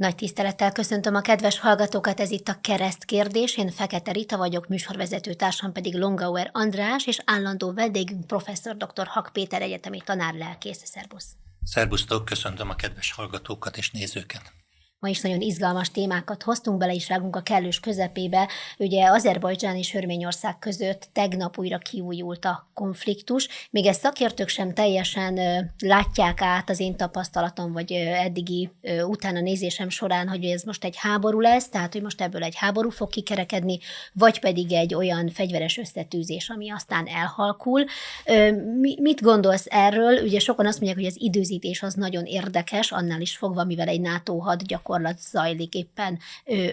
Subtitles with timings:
[0.00, 3.56] Nagy tisztelettel köszöntöm a kedves hallgatókat, ez itt a Kereszt kérdés.
[3.56, 9.06] Én Fekete Rita vagyok, műsorvezető társam pedig Longauer András, és állandó vendégünk professzor dr.
[9.06, 10.82] Hak Péter egyetemi tanár lelkész.
[10.84, 11.26] Szerbusz!
[11.64, 14.59] Szerbusztok, köszöntöm a kedves hallgatókat és nézőket!
[15.00, 18.48] Ma is nagyon izgalmas témákat hoztunk, bele is rágunk a kellős közepébe.
[18.78, 23.48] Ugye Azerbajdzsán és Örményország között tegnap újra kiújult a konfliktus.
[23.70, 25.38] Még ezt szakértők sem teljesen
[25.78, 28.70] látják át az én tapasztalatom, vagy eddigi
[29.06, 32.90] utána nézésem során, hogy ez most egy háború lesz, tehát hogy most ebből egy háború
[32.90, 33.78] fog kikerekedni,
[34.12, 37.84] vagy pedig egy olyan fegyveres összetűzés, ami aztán elhalkul.
[38.96, 40.22] Mit gondolsz erről?
[40.22, 44.00] Ugye sokan azt mondják, hogy az időzítés az nagyon érdekes, annál is fogva, mivel egy
[44.00, 46.18] NATO hadgyakorlat gyakorlat zajlik éppen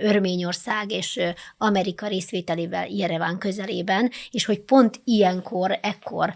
[0.02, 1.20] Örményország és
[1.58, 6.34] Amerika részvételével Jereván közelében, és hogy pont ilyenkor, ekkor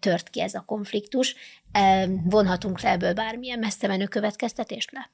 [0.00, 1.34] tört ki ez a konfliktus.
[2.24, 5.10] Vonhatunk le ebből bármilyen messze menő következtetést le?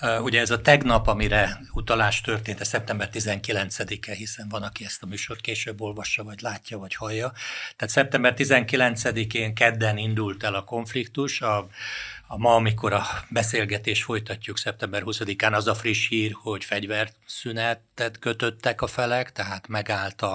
[0.00, 5.06] Ugye ez a tegnap, amire utalás történt, a szeptember 19-e, hiszen van, aki ezt a
[5.06, 7.32] műsort később olvassa, vagy látja, vagy hallja.
[7.76, 11.68] Tehát szeptember 19-én kedden indult el a konfliktus, a
[12.26, 18.82] a ma, amikor a beszélgetés folytatjuk szeptember 20-án, az a friss hír, hogy fegyverszünetet kötöttek
[18.82, 20.34] a felek, tehát megállt a,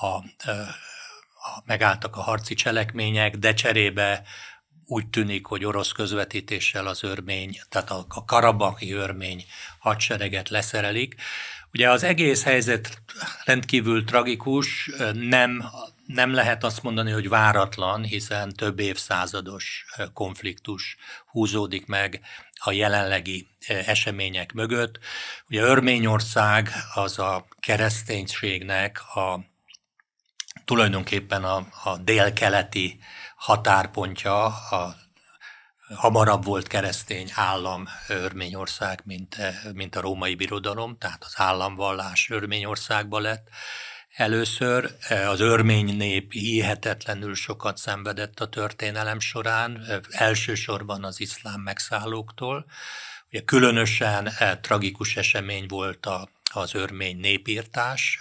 [0.00, 4.22] a, a, megálltak a harci cselekmények, de cserébe
[4.92, 9.44] úgy tűnik, hogy orosz közvetítéssel az örmény, tehát a, a karabaki örmény
[9.78, 11.14] hadsereget leszerelik.
[11.72, 13.02] Ugye az egész helyzet
[13.44, 15.64] rendkívül tragikus, nem
[16.06, 22.20] nem lehet azt mondani, hogy váratlan, hiszen több évszázados konfliktus húzódik meg
[22.54, 24.98] a jelenlegi események mögött.
[25.48, 29.51] Ugye Örményország az a kereszténységnek a
[30.72, 32.98] tulajdonképpen a, a délkeleti
[33.36, 34.96] határpontja, a
[35.94, 39.36] hamarabb volt keresztény állam Örményország, mint,
[39.72, 43.48] mint a római birodalom, tehát az államvallás Örményországba lett,
[44.16, 52.66] Először az örmény nép hihetetlenül sokat szenvedett a történelem során, elsősorban az iszlám megszállóktól.
[53.30, 56.08] Ugye különösen e, tragikus esemény volt
[56.52, 58.20] az örmény népírtás,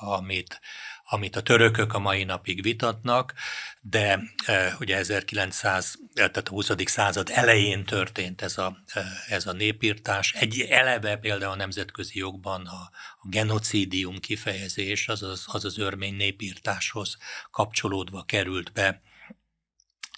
[0.00, 0.60] amit
[1.08, 3.34] amit a törökök a mai napig vitatnak,
[3.80, 6.70] de e, ugye 1900, tehát a 20.
[6.84, 10.32] század elején történt ez a, e, ez a népírtás.
[10.32, 16.14] Egy eleve például a nemzetközi jogban a, a genocidium kifejezés, az az, az az örmény
[16.14, 17.16] népírtáshoz
[17.50, 19.02] kapcsolódva került be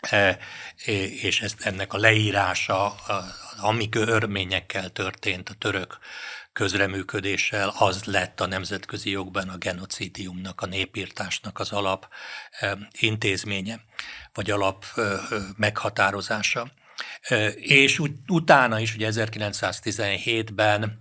[0.00, 0.38] e,
[1.20, 2.94] és ezt, ennek a leírása,
[3.60, 5.98] amik örményekkel történt a török
[6.58, 12.08] közreműködéssel az lett a nemzetközi jogban a genocidiumnak, a népírtásnak az alap
[12.98, 13.80] intézménye,
[14.34, 14.84] vagy alap
[15.56, 16.70] meghatározása.
[17.54, 20.98] És utána is, ugye 1917-ben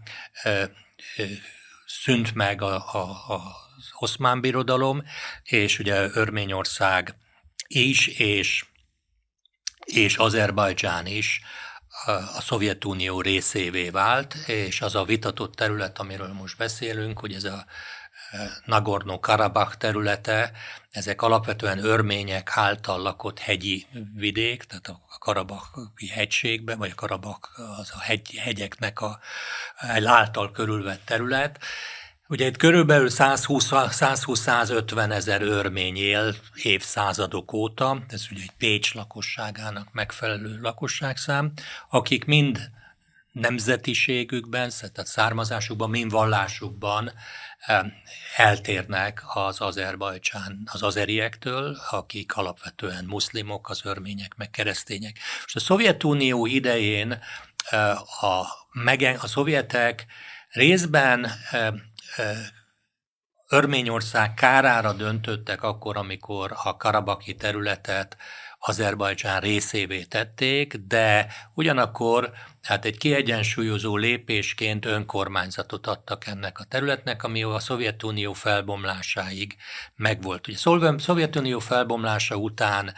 [1.86, 5.04] szűnt meg a, a, az oszmán birodalom,
[5.44, 7.16] és ugye Örményország
[7.68, 8.66] is, és,
[9.86, 11.42] és Azerbajdzsán is
[12.06, 17.66] a Szovjetunió részévé vált, és az a vitatott terület, amiről most beszélünk, hogy ez a
[18.32, 20.52] e, Nagorno-Karabakh területe,
[20.92, 27.92] ezek alapvetően örmények által lakott hegyi vidék, tehát a Karabakhi hegységben, vagy a Karabak az
[27.94, 29.20] a hegy, hegyeknek a,
[30.06, 31.60] által körülvett terület,
[32.30, 40.60] Ugye itt körülbelül 120-150 ezer örmény él évszázadok óta, ez ugye egy Pécs lakosságának megfelelő
[40.62, 41.52] lakosságszám,
[41.90, 42.70] akik mind
[43.32, 47.12] nemzetiségükben, tehát származásukban, mind vallásukban
[48.36, 55.20] eltérnek az Azerbajcsán, az azeriektől, akik alapvetően muszlimok, az örmények, meg keresztények.
[55.42, 57.20] Most a Szovjetunió idején
[58.20, 58.46] a,
[59.22, 60.06] a szovjetek
[60.50, 61.32] részben
[63.50, 68.18] Örményország kárára döntöttek akkor, amikor a karabaki területet
[68.60, 77.44] Azerbajdzsán részévé tették, de ugyanakkor hát egy kiegyensúlyozó lépésként önkormányzatot adtak ennek a területnek, ami
[77.44, 79.56] a Szovjetunió felbomlásáig
[79.96, 80.48] megvolt.
[80.48, 82.94] Ugye a Szovjetunió felbomlása után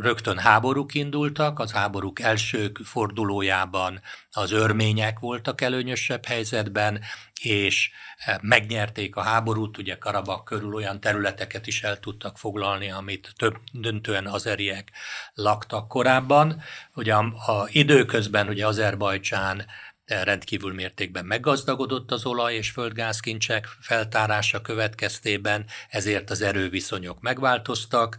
[0.00, 4.00] rögtön háborúk indultak, az háborúk első fordulójában
[4.30, 7.00] az örmények voltak előnyösebb helyzetben,
[7.40, 13.32] és eh, megnyerték a háborút, ugye Karabak körül olyan területeket is el tudtak foglalni, amit
[13.36, 14.90] több döntően azeriek
[15.34, 16.62] laktak korábban.
[16.94, 19.66] Ugye a, a időközben ugye Azerbajdzsán
[20.08, 28.18] rendkívül mértékben meggazdagodott az olaj és földgázkincsek feltárása következtében, ezért az erőviszonyok megváltoztak.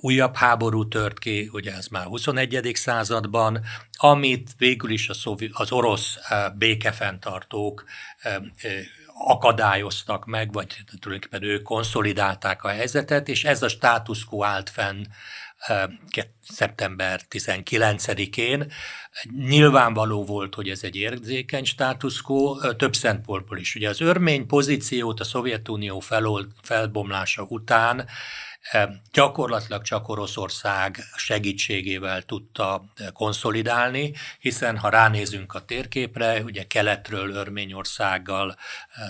[0.00, 2.70] Újabb háború tört ki, ugye ez már 21.
[2.74, 5.08] században, amit végül is
[5.52, 6.18] az orosz
[6.54, 7.84] békefenntartók
[9.18, 15.04] akadályoztak meg, vagy tulajdonképpen ők konszolidálták a helyzetet, és ez a status quo állt fenn
[16.40, 18.72] szeptember 19-én.
[19.36, 23.74] Nyilvánvaló volt, hogy ez egy érzékeny status quo, több szempontból is.
[23.74, 28.08] Ugye az örmény pozíciót a Szovjetunió felol, felbomlása után
[29.12, 38.56] gyakorlatilag csak Oroszország segítségével tudta konszolidálni, hiszen ha ránézünk a térképre, ugye keletről Örményországgal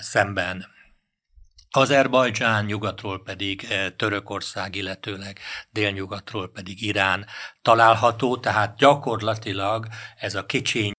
[0.00, 0.72] szemben
[1.76, 3.66] Azerbajdzsán, nyugatról pedig
[3.96, 5.38] Törökország, illetőleg
[5.70, 7.26] délnyugatról pedig Irán
[7.62, 9.86] található, tehát gyakorlatilag
[10.16, 10.92] ez a kicsiny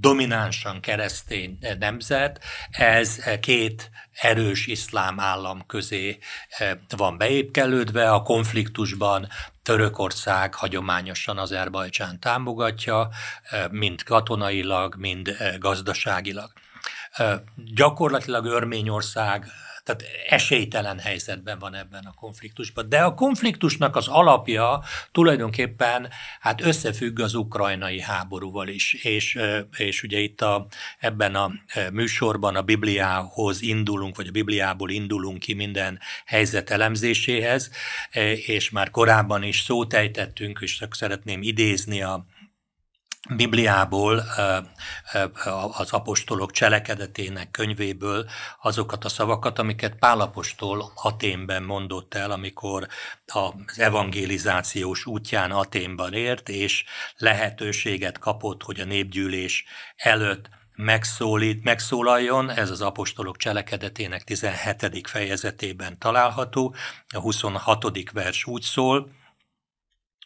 [0.00, 6.18] dominánsan keresztény nemzet, ez két erős iszlám állam közé
[6.48, 9.28] eh, van beépkelődve, a konfliktusban
[9.62, 13.08] Törökország hagyományosan Azerbajdzsán támogatja,
[13.42, 16.52] eh, mind katonailag, mind eh, gazdaságilag.
[17.54, 19.46] Gyakorlatilag Örményország
[19.84, 22.88] tehát esélytelen helyzetben van ebben a konfliktusban.
[22.88, 24.82] De a konfliktusnak az alapja
[25.12, 26.08] tulajdonképpen
[26.40, 29.38] hát összefügg az ukrajnai háborúval is, és,
[29.76, 30.66] és ugye itt a,
[30.98, 31.52] ebben a
[31.92, 37.70] műsorban a Bibliához indulunk, vagy a Bibliából indulunk ki minden helyzet elemzéséhez,
[38.46, 42.26] és már korábban is szót ejtettünk, és csak szeretném idézni a
[43.30, 44.24] Bibliából,
[45.72, 48.26] az apostolok cselekedetének könyvéből
[48.62, 52.86] azokat a szavakat, amiket Pálapostól Aténben mondott el, amikor
[53.26, 56.84] az evangelizációs útján Aténban ért, és
[57.16, 59.64] lehetőséget kapott, hogy a népgyűlés
[59.96, 65.08] előtt megszólít, megszólaljon, ez az apostolok cselekedetének 17.
[65.08, 66.74] fejezetében található,
[67.08, 68.10] a 26.
[68.12, 69.10] vers úgy szól,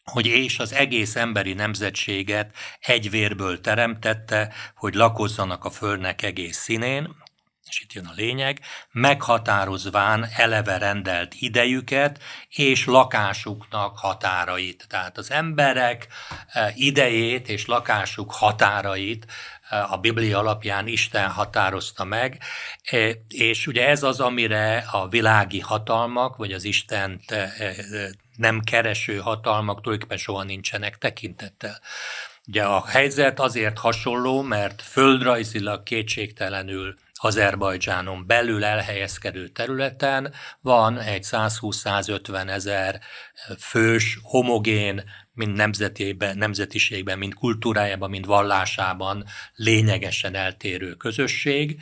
[0.08, 7.16] hogy és az egész emberi nemzetséget egy vérből teremtette, hogy lakozzanak a földnek egész színén,
[7.68, 8.60] és itt jön a lényeg,
[8.90, 14.86] meghatározván eleve rendelt idejüket és lakásuknak határait.
[14.88, 16.06] Tehát az emberek
[16.52, 19.26] eh, idejét és lakásuk határait
[19.68, 22.42] eh, a Biblia alapján Isten határozta meg,
[22.82, 27.20] eh, és ugye ez az, amire a világi hatalmak, vagy az Isten
[28.38, 31.80] nem kereső hatalmak tulajdonképpen soha nincsenek tekintettel.
[32.46, 42.48] Ugye a helyzet azért hasonló, mert földrajzilag kétségtelenül Azerbajdzsánon belül elhelyezkedő területen van egy 120-150
[42.48, 43.00] ezer
[43.58, 49.24] fős, homogén, mind nemzetében, nemzetiségben, mind kultúrájában, mind vallásában
[49.54, 51.80] lényegesen eltérő közösség,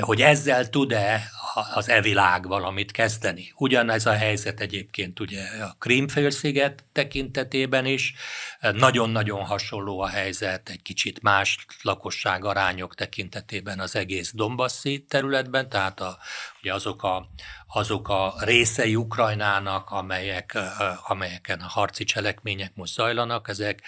[0.00, 1.30] hogy ezzel tud-e
[1.74, 3.52] az e-világ valamit kezdeni.
[3.56, 8.14] Ugyanez a helyzet egyébként ugye a Krímfélsziget tekintetében is,
[8.60, 16.00] nagyon-nagyon hasonló a helyzet egy kicsit más lakosság arányok tekintetében az egész Dombasszi területben, tehát
[16.00, 16.18] a,
[16.60, 17.28] ugye azok a,
[17.66, 20.58] azok a részei Ukrajnának, amelyek,
[21.06, 23.82] amelyeken a harci cselekmények most zajlanak, ezek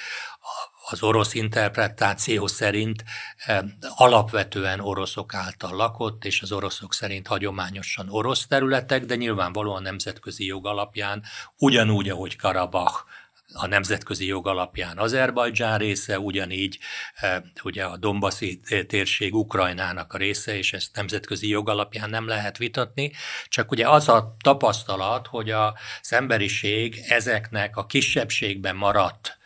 [0.91, 3.05] az orosz interpretáció szerint
[3.37, 3.59] eh,
[3.95, 10.67] alapvetően oroszok által lakott, és az oroszok szerint hagyományosan orosz területek, de nyilvánvalóan nemzetközi jog
[10.67, 11.23] alapján,
[11.59, 13.05] ugyanúgy, ahogy Karabach
[13.53, 16.79] a nemzetközi jog alapján Azerbajdzsán része, ugyanígy
[17.15, 22.59] eh, ugye a Dombaszi térség Ukrajnának a része, és ezt nemzetközi jog alapján nem lehet
[22.59, 23.13] vitatni,
[23.49, 25.73] csak ugye az a tapasztalat, hogy az
[26.09, 29.39] emberiség ezeknek a kisebbségben maradt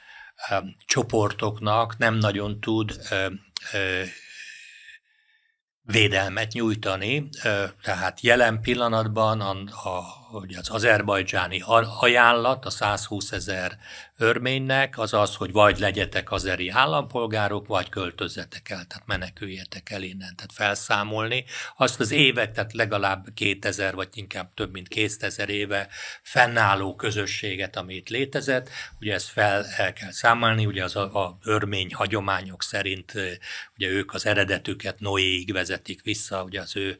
[0.86, 3.00] csoportoknak nem nagyon tud
[5.82, 7.28] védelmet nyújtani,
[7.82, 9.98] tehát jelen pillanatban a,
[10.30, 11.62] az azerbajdzsáni
[12.00, 13.78] ajánlat a 120 ezer
[14.16, 20.36] örménynek az az, hogy vagy legyetek azeri állampolgárok, vagy költözzetek el, tehát meneküljetek el innen,
[20.36, 21.44] tehát felszámolni.
[21.76, 25.88] Azt az évek, tehát legalább 2000, vagy inkább több mint 2000 éve
[26.22, 28.70] fennálló közösséget, amit létezett,
[29.00, 33.12] ugye ezt fel el kell számolni, ugye az a, a örmény hagyományok szerint,
[33.76, 36.98] ugye ők az eredetüket Noéig vezetik vissza, ugye az ő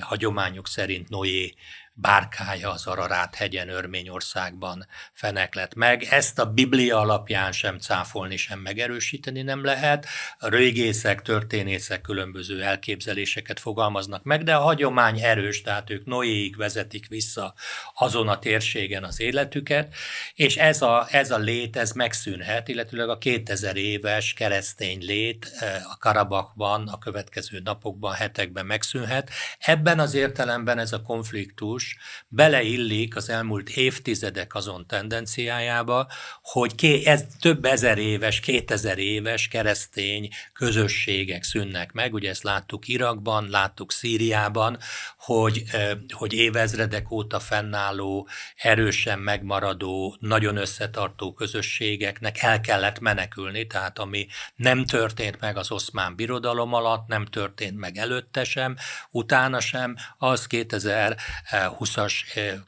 [0.00, 1.54] hagyományok szerint Noé
[1.98, 6.02] bárkája az Ararát hegyen Örményországban feneklet meg.
[6.02, 10.06] Ezt a Biblia alapján sem cáfolni, sem megerősíteni nem lehet.
[10.38, 17.08] A régészek, történészek különböző elképzeléseket fogalmaznak meg, de a hagyomány erős, tehát ők Noéig vezetik
[17.08, 17.54] vissza
[17.94, 19.94] azon a térségen az életüket,
[20.34, 25.90] és ez a, ez a lét, ez megszűnhet, illetőleg a 2000 éves keresztény lét eh,
[25.90, 29.30] a Karabakban a következő napokban, hetekben megszűnhet.
[29.58, 31.85] Ebben az értelemben ez a konfliktus
[32.28, 36.06] beleillik az elmúlt évtizedek azon tendenciájába,
[36.42, 42.14] hogy ké, ez több ezer éves, kétezer éves keresztény közösségek szűnnek meg.
[42.14, 44.78] Ugye ezt láttuk Irakban, láttuk Szíriában,
[45.26, 45.62] hogy,
[46.08, 54.84] hogy évezredek óta fennálló, erősen megmaradó, nagyon összetartó közösségeknek el kellett menekülni, tehát ami nem
[54.84, 58.76] történt meg az oszmán birodalom alatt, nem történt meg előtte sem,
[59.10, 62.12] utána sem, az 2020-as,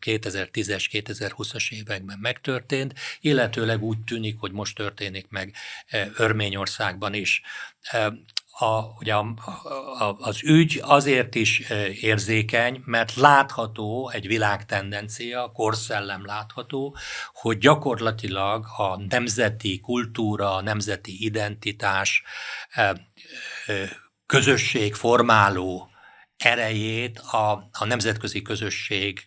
[0.01, 5.55] 2010-es, 2020-as években megtörtént, illetőleg úgy tűnik, hogy most történik meg
[6.17, 7.43] Örményországban is
[8.61, 9.35] a, ugye a,
[9.99, 11.59] a, az ügy azért is
[12.01, 16.97] érzékeny, mert látható egy világtendencia, a korszellem látható,
[17.33, 22.23] hogy gyakorlatilag a nemzeti kultúra, a nemzeti identitás
[24.27, 25.91] közösség formáló
[26.37, 29.27] erejét a, a nemzetközi közösség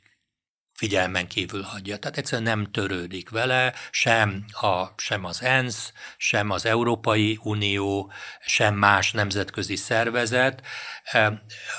[0.82, 1.98] figyelmen kívül hagyja.
[1.98, 8.12] Tehát egyszerűen nem törődik vele, sem, a, sem az ENSZ, sem az Európai Unió,
[8.46, 10.62] sem más nemzetközi szervezet.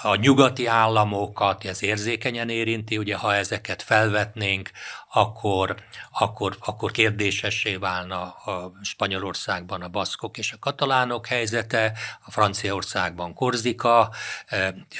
[0.03, 4.71] A nyugati államokat ez érzékenyen érinti, ugye ha ezeket felvetnénk,
[5.15, 5.75] akkor,
[6.11, 11.93] akkor, akkor kérdésessé válna a Spanyolországban a baszkok és a katalánok helyzete,
[12.25, 14.13] a Franciaországban Korzika,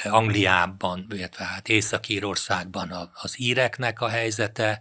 [0.03, 4.79] Angliában, illetve hát Észak-Írországban az íreknek a helyzete,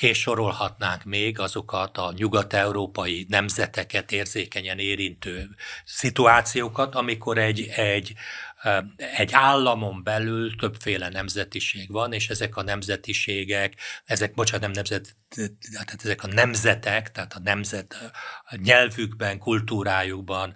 [0.00, 5.48] és sorolhatnánk még azokat a nyugat-európai nemzeteket érzékenyen érintő
[5.84, 8.14] szituációkat, amikor egy, egy
[9.16, 13.74] egy államon belül többféle nemzetiség van, és ezek a nemzetiségek,
[14.04, 15.16] ezek, bocsánat, nem nemzet,
[15.72, 18.12] tehát ezek a nemzetek, tehát a nemzet
[18.44, 20.54] a nyelvükben, kultúrájukban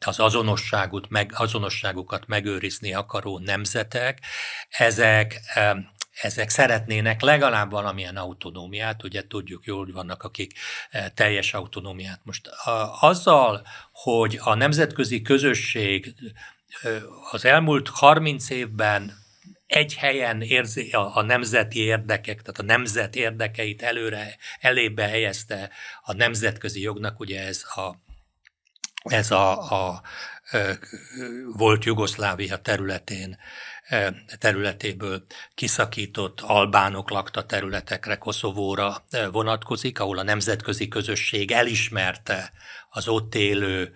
[0.00, 4.20] az azonosságot, meg, azonosságukat megőrizni akaró nemzetek,
[4.68, 5.40] ezek
[6.22, 10.52] ezek szeretnének legalább valamilyen autonómiát, ugye tudjuk jól, hogy vannak, akik
[11.14, 12.20] teljes autonómiát.
[12.22, 12.50] Most
[13.00, 16.14] azzal, hogy a nemzetközi közösség
[17.30, 19.22] az elmúlt 30 évben
[19.66, 25.70] egy helyen érzi a, a nemzeti érdekek, tehát a nemzet érdekeit előre, elébe helyezte
[26.02, 27.96] a nemzetközi jognak, ugye ez a,
[29.04, 30.02] ez a, a,
[31.56, 33.38] volt Jugoszlávia területén
[34.38, 35.22] területéből
[35.54, 42.52] kiszakított albánok lakta területekre, Koszovóra vonatkozik, ahol a nemzetközi közösség elismerte
[42.90, 43.94] az ott élő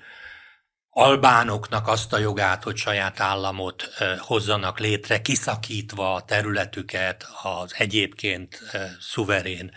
[0.99, 3.89] albánoknak azt a jogát, hogy saját államot
[4.19, 8.61] hozzanak létre, kiszakítva a területüket az egyébként
[9.01, 9.73] szuverén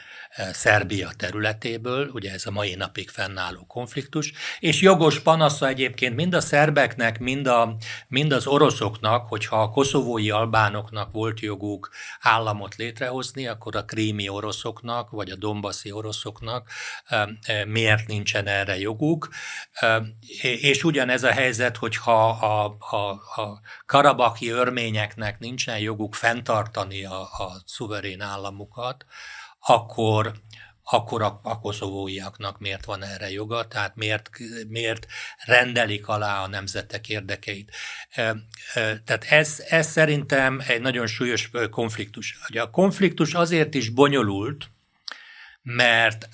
[0.52, 6.42] Szerbia területéből, ugye ez a mai napig fennálló konfliktus, és jogos panasza egyébként mind a
[6.42, 7.76] szerbeknek, mind, a,
[8.08, 15.10] mind az oroszoknak, hogyha a koszovói albánoknak volt joguk államot létrehozni, akkor a krími oroszoknak,
[15.10, 16.70] vagy a dombaszi oroszoknak
[17.68, 19.30] miért nincsen erre joguk.
[20.42, 23.10] És ugyanez a helyzet, hogyha a, a,
[23.42, 29.06] a karabaki örményeknek nincsen joguk fenntartani a, a szuverén államukat,
[29.62, 30.34] akkor,
[30.84, 34.30] akkor a, a koszovóiaknak miért van erre joga, tehát miért,
[34.68, 35.08] miért
[35.46, 37.72] rendelik alá a nemzetek érdekeit.
[38.74, 42.40] Tehát ez, ez szerintem egy nagyon súlyos konfliktus.
[42.60, 44.70] A konfliktus azért is bonyolult,
[45.62, 46.30] mert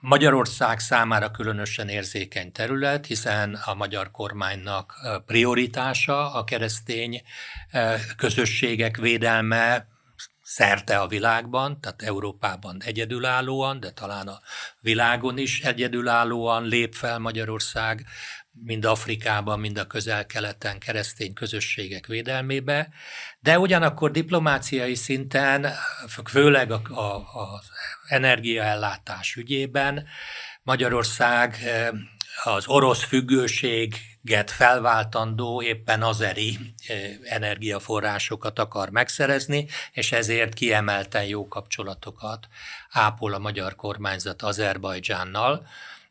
[0.00, 4.94] Magyarország számára különösen érzékeny terület, hiszen a magyar kormánynak
[5.26, 7.22] prioritása a keresztény
[8.16, 9.86] közösségek védelme,
[10.48, 14.40] szerte a világban, tehát Európában egyedülállóan, de talán a
[14.80, 18.06] világon is egyedülállóan lép fel Magyarország,
[18.50, 22.88] mind Afrikában, mind a közel-keleten keresztény közösségek védelmébe,
[23.40, 25.66] de ugyanakkor diplomáciai szinten,
[26.24, 27.70] főleg az
[28.08, 30.06] energiaellátás ügyében
[30.62, 31.88] Magyarország eh,
[32.44, 33.04] az orosz
[34.28, 36.58] függőséget felváltandó éppen azeri
[37.22, 42.48] energiaforrásokat akar megszerezni, és ezért kiemelten jó kapcsolatokat
[42.90, 45.66] ápol a magyar kormányzat Azerbajdzsánnal,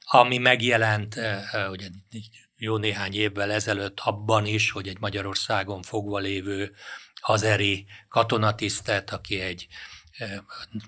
[0.05, 1.15] ami megjelent
[1.71, 1.87] ugye,
[2.57, 6.75] jó néhány évvel ezelőtt abban is, hogy egy Magyarországon fogva lévő
[7.21, 9.67] hazeri katonatisztet, aki egy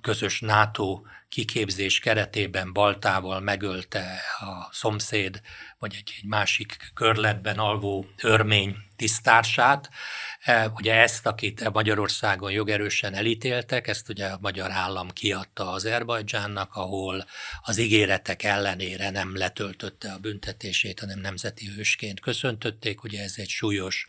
[0.02, 5.42] közös NATO kiképzés keretében baltával megölte a szomszéd,
[5.80, 9.90] vagy egy, egy másik körletben alvó örmény tisztársát.
[10.40, 17.26] E, ugye ezt, akit Magyarországon jogerősen elítéltek, ezt ugye a magyar állam kiadta Azerbajdzsánnak, ahol
[17.62, 23.04] az ígéretek ellenére nem letöltötte a büntetését, hanem nemzeti hősként köszöntötték.
[23.04, 24.08] Ugye ez egy súlyos,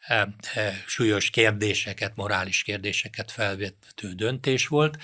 [0.00, 4.96] e, e, súlyos kérdéseket, morális kérdéseket felvető döntés volt.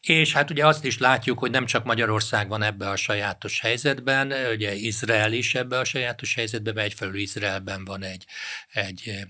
[0.00, 4.32] És hát ugye azt is látjuk, hogy nem csak Magyarország van ebbe a sajátos helyzetben,
[4.52, 8.24] ugye Izrael is ebbe a sajátos helyzetben, mert egyfelől Izraelben van egy,
[8.72, 9.26] egy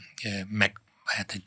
[0.49, 1.43] meg, hát egy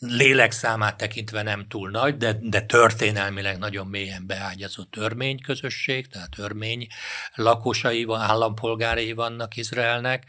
[0.00, 6.86] lélekszámát tekintve nem túl nagy, de, de történelmileg nagyon mélyen beágyazott örmény közösség, tehát örmény
[7.34, 10.24] lakosai, állampolgárai vannak Izraelnek,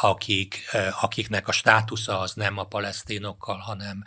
[0.00, 0.64] akik,
[1.00, 4.04] akiknek a státusza az nem a palesztinokkal, hanem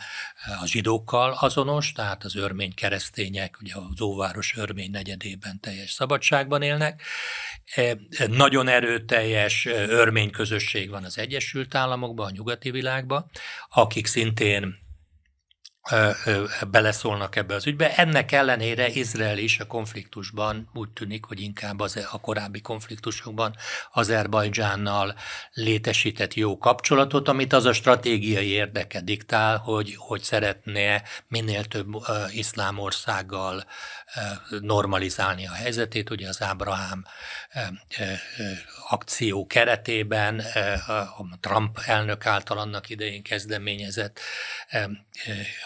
[0.62, 7.02] a zsidókkal azonos, tehát az örmény keresztények, ugye az óváros örmény negyedében teljes szabadságban élnek.
[8.28, 13.30] Nagyon erőteljes örmény közösség van az Egyesült Államokban, a nyugati világban,
[13.70, 14.83] akik szintén
[16.72, 17.96] beleszólnak ebbe az ügybe.
[17.96, 23.56] Ennek ellenére Izrael is a konfliktusban úgy tűnik, hogy inkább az, a korábbi konfliktusokban
[23.94, 25.16] Azerbajdzsánnal
[25.54, 31.88] létesített jó kapcsolatot, amit az a stratégiai érdeke diktál, hogy, hogy szeretne minél több
[32.32, 33.64] iszlám országgal
[34.62, 36.10] normalizálni a helyzetét.
[36.10, 37.06] Ugye az Ábrahám
[37.56, 37.64] uh,
[38.90, 40.40] akció keretében
[40.88, 44.20] a Trump elnök által annak idején kezdeményezett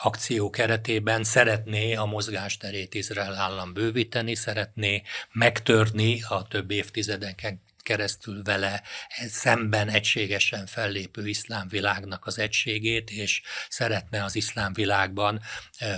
[0.01, 5.01] akció keretében szeretné a mozgásterét Izrael állam bővíteni, szeretné
[5.31, 8.81] megtörni a több évtizedeken keresztül vele
[9.27, 15.41] szemben egységesen fellépő iszlám világnak az egységét, és szeretne az iszlám világban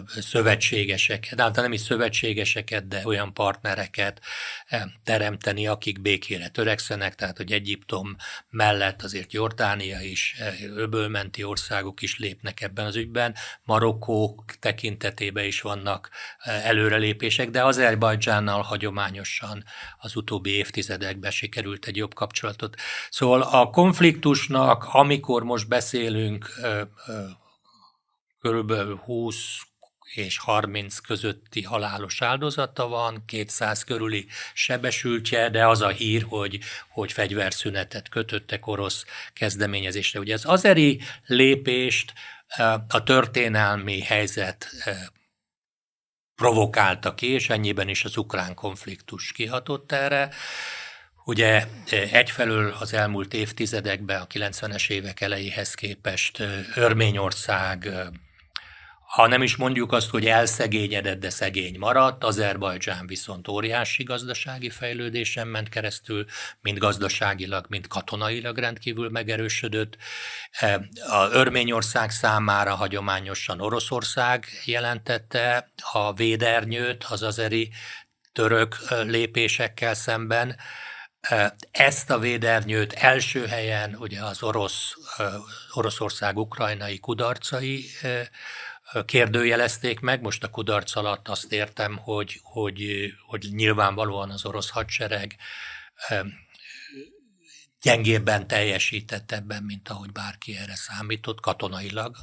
[0.08, 4.22] szövetségeseket, de nem is szövetségeseket, de olyan partnereket
[5.04, 8.16] teremteni, akik békére törekszenek, tehát hogy Egyiptom
[8.50, 10.36] mellett azért Jordánia is,
[10.76, 16.10] öbölmenti országok is lépnek ebben az ügyben, Marokkó tekintetében is vannak
[16.44, 19.64] előrelépések, de Azerbajdzsánnal hagyományosan
[19.98, 22.76] az utóbbi évtizedekben sikerült sikerült egy jobb kapcsolatot.
[23.10, 26.50] Szóval a konfliktusnak, amikor most beszélünk,
[28.42, 29.36] körülbelül 20
[30.14, 36.60] és 30 közötti halálos áldozata van, 200 körüli sebesültje, de az a hír, hogy,
[36.90, 40.20] hogy fegyverszünetet kötöttek orosz kezdeményezésre.
[40.20, 42.14] Ugye az azeri lépést
[42.88, 44.70] a történelmi helyzet
[46.36, 50.30] provokálta ki, és ennyiben is az ukrán konfliktus kihatott erre.
[51.26, 56.44] Ugye egyfelől az elmúlt évtizedekben, a 90-es évek elejéhez képest
[56.76, 57.90] Örményország,
[59.10, 65.48] ha nem is mondjuk azt, hogy elszegényedett, de szegény maradt, Azerbajdzsán viszont óriási gazdasági fejlődésen
[65.48, 66.26] ment keresztül,
[66.62, 69.98] mind gazdaságilag, mind katonailag rendkívül megerősödött.
[71.10, 77.70] A Örményország számára hagyományosan Oroszország jelentette a védernyőt az azeri
[78.32, 80.56] török lépésekkel szemben,
[81.72, 84.94] ezt a védernyőt első helyen ugye az orosz,
[85.74, 87.86] Oroszország ukrajnai kudarcai
[89.06, 90.22] kérdőjelezték meg.
[90.22, 95.36] Most a kudarc alatt azt értem, hogy, hogy, hogy nyilvánvalóan az orosz hadsereg
[97.82, 102.16] gyengébben teljesített ebben, mint ahogy bárki erre számított katonailag.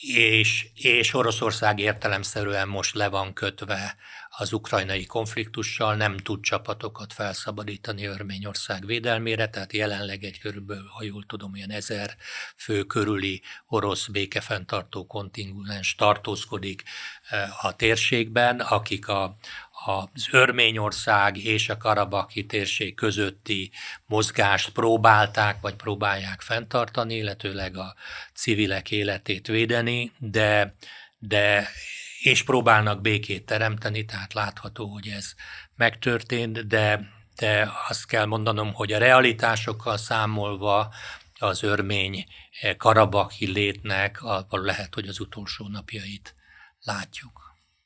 [0.00, 3.96] És, és Oroszország értelemszerűen most le van kötve
[4.36, 11.24] az ukrajnai konfliktussal nem tud csapatokat felszabadítani Örményország védelmére, tehát jelenleg egy körülbelül, ha jól
[11.26, 12.16] tudom, ilyen ezer
[12.56, 16.82] fő körüli orosz békefenntartó kontingens tartózkodik
[17.28, 19.36] eh, a térségben, akik a,
[19.84, 23.70] az Örményország és a Karabaki térség közötti
[24.06, 27.94] mozgást próbálták, vagy próbálják fenntartani, illetőleg a
[28.34, 30.74] civilek életét védeni, de,
[31.18, 31.68] de
[32.22, 35.34] és próbálnak békét teremteni, tehát látható, hogy ez
[35.76, 40.94] megtörtént, de, de azt kell mondanom, hogy a realitásokkal számolva
[41.38, 42.24] az örmény
[42.76, 44.22] karabaki létnek
[44.62, 46.34] lehet, hogy az utolsó napjait
[46.82, 47.41] látjuk.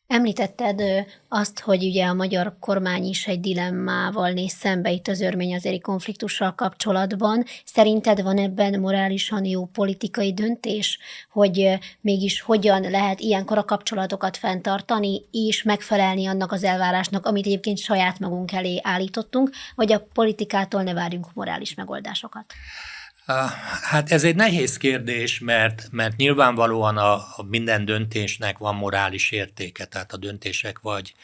[0.06, 0.82] Említetted
[1.28, 5.80] azt, hogy ugye a magyar kormány is egy dilemmával néz szembe itt az örmény azéri
[5.80, 7.44] konfliktussal kapcsolatban.
[7.64, 10.98] Szerinted van ebben morálisan jó politikai döntés,
[11.30, 17.78] hogy mégis hogyan lehet ilyenkor a kapcsolatokat fenntartani, és megfelelni annak az elvárásnak, amit egyébként
[17.78, 22.44] saját magunk elé állítottunk, vagy a politikától ne várjunk morális megoldásokat?
[23.82, 29.84] Hát ez egy nehéz kérdés, mert, mert nyilvánvalóan a, a minden döntésnek van morális értéke,
[29.84, 31.14] tehát a döntések vagy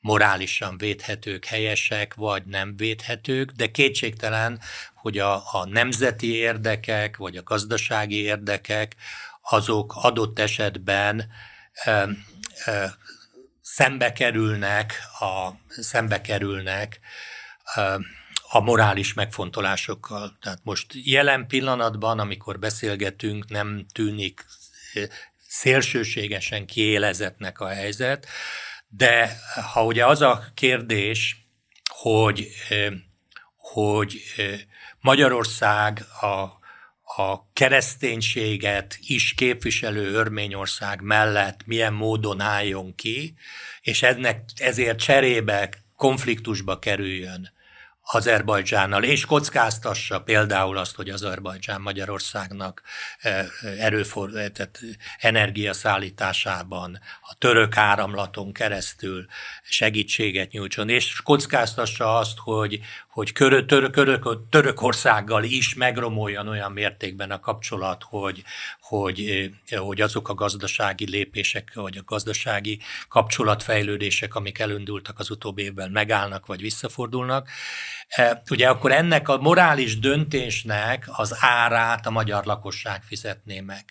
[0.00, 4.60] morálisan védhetők, helyesek, vagy nem védhetők, de kétségtelen,
[4.94, 8.96] hogy a, a nemzeti érdekek, vagy a gazdasági érdekek,
[9.40, 11.28] azok adott esetben
[11.84, 12.10] ö,
[12.66, 12.84] ö,
[13.62, 17.00] szembe kerülnek, a, szembe kerülnek
[17.76, 17.96] ö,
[18.48, 20.36] a morális megfontolásokkal.
[20.40, 24.44] Tehát most jelen pillanatban, amikor beszélgetünk, nem tűnik
[25.48, 28.26] szélsőségesen kiélezetnek a helyzet,
[28.88, 29.38] de
[29.72, 31.46] ha ugye az a kérdés,
[31.90, 32.48] hogy,
[33.56, 34.22] hogy
[35.00, 36.34] Magyarország a,
[37.22, 43.34] a kereszténységet is képviselő Örményország mellett milyen módon álljon ki,
[43.80, 47.54] és ennek ezért cserébe konfliktusba kerüljön
[48.08, 52.82] Azerbajdzsánnal, és kockáztassa például azt, hogy Azerbajdzsán Magyarországnak
[53.18, 53.46] eh,
[53.78, 54.80] erőfor, tehát
[55.18, 59.26] energiaszállításában a török áramlaton keresztül
[59.62, 67.40] segítséget nyújtson, és kockáztassa azt, hogy, hogy török, török, Törökországgal is megromoljon olyan mértékben a
[67.40, 68.44] kapcsolat, hogy,
[68.80, 75.90] hogy, hogy azok a gazdasági lépések, vagy a gazdasági kapcsolatfejlődések, amik elindultak az utóbbi évben,
[75.90, 77.48] megállnak, vagy visszafordulnak.
[78.08, 83.84] E, ugye akkor ennek a morális döntésnek az árát a magyar lakosság fizetné meg.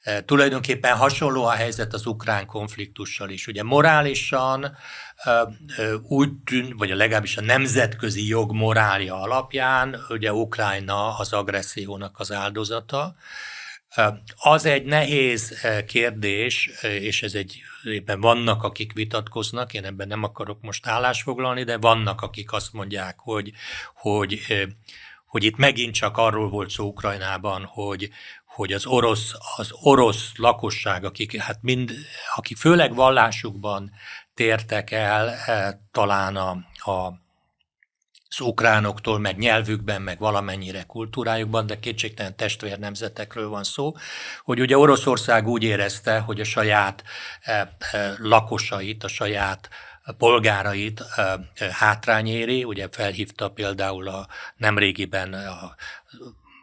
[0.00, 3.46] E, tulajdonképpen hasonló a helyzet az ukrán konfliktussal is.
[3.46, 5.46] Ugye morálisan e,
[6.08, 13.16] úgy tűn, vagy legalábbis a nemzetközi jog morálja alapján, ugye Ukrajna az agressziónak az áldozata,
[14.36, 20.60] az egy nehéz kérdés, és ez egy, éppen vannak, akik vitatkoznak, én ebben nem akarok
[20.60, 23.52] most állásfoglalni, de vannak, akik azt mondják, hogy,
[23.94, 24.40] hogy,
[25.26, 28.10] hogy itt megint csak arról volt szó Ukrajnában, hogy,
[28.54, 31.92] hogy az orosz, az orosz lakosság, akik, hát mind,
[32.34, 33.90] akik főleg vallásukban
[34.34, 35.34] tértek el,
[35.92, 36.50] talán a,
[36.90, 37.20] a
[38.32, 43.94] az ukránoktól, meg nyelvükben, meg valamennyire kultúrájukban, de kétségtelen testvér nemzetekről van szó,
[44.42, 47.04] hogy ugye Oroszország úgy érezte, hogy a saját
[47.40, 49.68] eh, eh, lakosait, a saját
[50.18, 51.34] polgárait eh,
[51.70, 55.74] hátrány éri, ugye felhívta például a nemrégiben a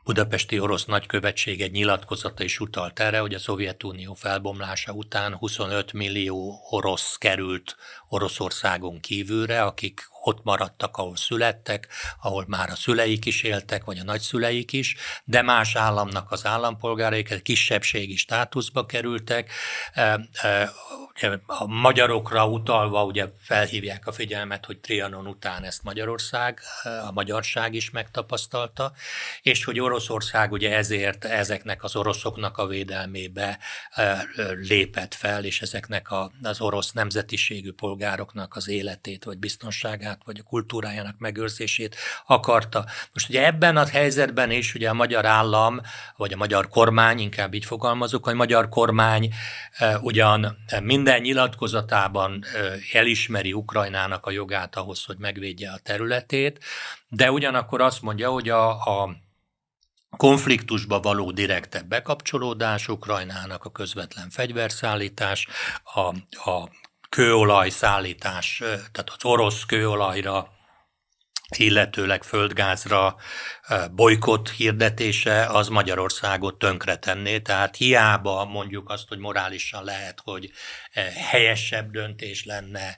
[0.07, 6.59] budapesti orosz nagykövetség egy nyilatkozata is utalt erre, hogy a Szovjetunió felbomlása után 25 millió
[6.69, 7.75] orosz került
[8.09, 11.87] Oroszországon kívülre, akik ott maradtak, ahol születtek,
[12.21, 17.41] ahol már a szüleik is éltek, vagy a nagyszüleik is, de más államnak az állampolgáraik
[17.41, 19.51] kisebbségi státuszba kerültek.
[21.45, 26.59] A magyarokra utalva ugye felhívják a figyelmet, hogy Trianon után ezt Magyarország,
[27.07, 28.91] a magyarság is megtapasztalta,
[29.41, 33.59] és hogy Oroszország ugye ezért ezeknek az oroszoknak a védelmébe
[34.61, 36.07] lépett fel, és ezeknek
[36.41, 42.85] az orosz nemzetiségű polgároknak az életét vagy biztonságát vagy a kultúrájának megőrzését akarta.
[43.13, 45.81] Most ugye ebben a helyzetben is ugye a magyar állam,
[46.15, 49.33] vagy a magyar kormány, inkább így fogalmazok, hogy a magyar kormány
[50.01, 50.57] ugyan
[51.07, 52.43] minden nyilatkozatában
[52.91, 56.63] elismeri Ukrajnának a jogát ahhoz, hogy megvédje a területét,
[57.09, 59.09] de ugyanakkor azt mondja, hogy a, a
[60.17, 65.47] konfliktusba való direktebb bekapcsolódás, Ukrajnának a közvetlen fegyverszállítás,
[65.83, 65.99] a,
[66.49, 66.69] a
[67.09, 68.57] kőolaj szállítás,
[68.91, 70.56] tehát az orosz kőolajra,
[71.55, 73.15] illetőleg földgázra
[73.91, 80.51] bolykott hirdetése az Magyarországot tönkretenné, tehát hiába mondjuk azt, hogy morálisan lehet, hogy
[81.29, 82.97] helyesebb döntés lenne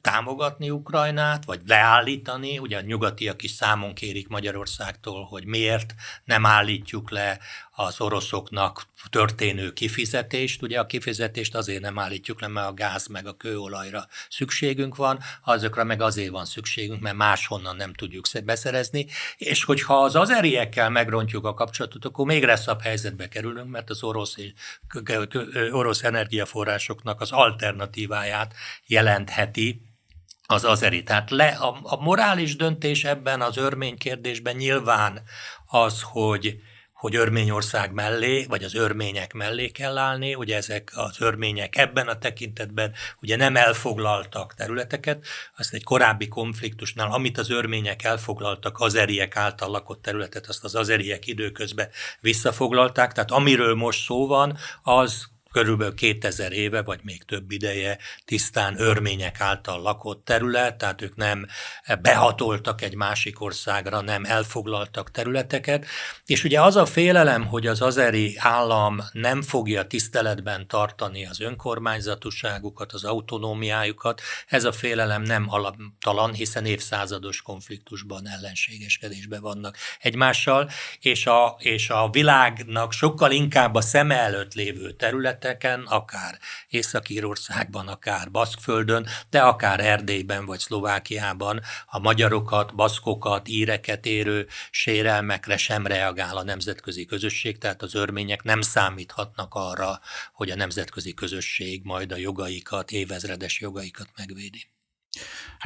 [0.00, 2.58] támogatni Ukrajnát, vagy leállítani.
[2.58, 7.38] Ugye a nyugatiak is számon kérik Magyarországtól, hogy miért nem állítjuk le
[7.78, 10.62] az oroszoknak történő kifizetést.
[10.62, 15.18] Ugye a kifizetést azért nem állítjuk le, mert a gáz meg a kőolajra szükségünk van,
[15.44, 21.44] azokra meg azért van szükségünk, mert máshonnan nem tudjuk beszerezni, és hogyha az azeriekkel megrontjuk
[21.44, 24.36] a kapcsolatot, akkor még rosszabb helyzetbe kerülünk, mert az orosz,
[25.70, 28.54] orosz energiaforrásoknak az alternatíváját
[28.86, 29.82] jelentheti
[30.46, 31.02] az azeri.
[31.02, 35.22] Tehát le, a, a morális döntés ebben az örmény kérdésben nyilván
[35.66, 36.58] az, hogy
[36.96, 42.18] hogy Örményország mellé, vagy az örmények mellé kell állni, ugye ezek az örmények ebben a
[42.18, 45.24] tekintetben ugye nem elfoglaltak területeket,
[45.56, 51.26] azt egy korábbi konfliktusnál, amit az örmények elfoglaltak, azeriek által lakott területet, azt az azeriek
[51.26, 51.88] időközben
[52.20, 58.80] visszafoglalták, tehát amiről most szó van, az körülbelül 2000 éve, vagy még több ideje tisztán
[58.80, 61.46] örmények által lakott terület, tehát ők nem
[62.02, 65.86] behatoltak egy másik országra, nem elfoglaltak területeket,
[66.26, 72.92] és ugye az a félelem, hogy az azeri állam nem fogja tiszteletben tartani az önkormányzatosságukat,
[72.92, 81.56] az autonómiájukat, ez a félelem nem alaptalan, hiszen évszázados konfliktusban, ellenségeskedésben vannak egymással, és a,
[81.58, 84.90] és a világnak sokkal inkább a szeme előtt lévő
[85.46, 94.46] területeken, akár Észak-Írországban, akár Baszkföldön, de akár Erdélyben vagy Szlovákiában a magyarokat, baszkokat, íreket érő
[94.70, 100.00] sérelmekre sem reagál a nemzetközi közösség, tehát az örmények nem számíthatnak arra,
[100.32, 104.70] hogy a nemzetközi közösség majd a jogaikat, évezredes jogaikat megvédi.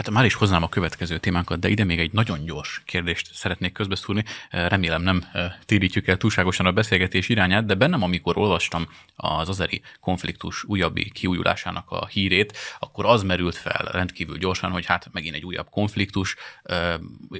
[0.01, 3.73] Hát már is hoznám a következő témánkat, de ide még egy nagyon gyors kérdést szeretnék
[3.73, 4.25] közbeszúrni.
[4.51, 5.25] Remélem nem
[5.65, 11.91] térítjük el túlságosan a beszélgetés irányát, de bennem, amikor olvastam az azeri konfliktus újabbi kiújulásának
[11.91, 16.37] a hírét, akkor az merült fel rendkívül gyorsan, hogy hát megint egy újabb konfliktus.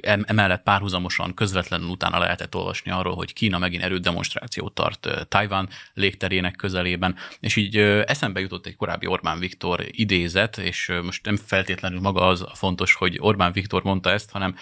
[0.01, 7.15] Emellett párhuzamosan közvetlenül utána lehetett olvasni arról, hogy Kína megint erődemonstrációt tart Tajván légterének közelében,
[7.39, 12.49] és így eszembe jutott egy korábbi Orbán Viktor idézet, és most nem feltétlenül maga az
[12.55, 14.55] fontos, hogy Orbán Viktor mondta ezt, hanem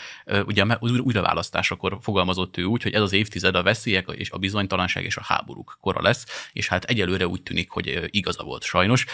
[0.46, 5.04] ugye az újraválasztásakor fogalmazott ő úgy, hogy ez az évtized a veszélyek és a bizonytalanság
[5.04, 9.06] és a háborúk kora lesz, és hát egyelőre úgy tűnik, hogy igaza volt sajnos.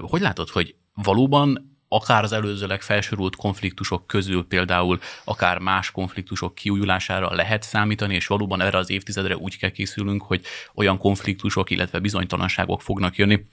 [0.00, 7.34] Hogy látod, hogy valóban akár az előzőleg felsorult konfliktusok közül például akár más konfliktusok kiújulására
[7.34, 12.82] lehet számítani, és valóban erre az évtizedre úgy kell készülnünk, hogy olyan konfliktusok, illetve bizonytalanságok
[12.82, 13.44] fognak jönni,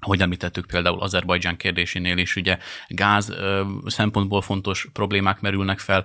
[0.00, 3.32] hogy említettük például Azerbajdzsán kérdésénél is, ugye gáz
[3.86, 6.04] szempontból fontos problémák merülnek fel.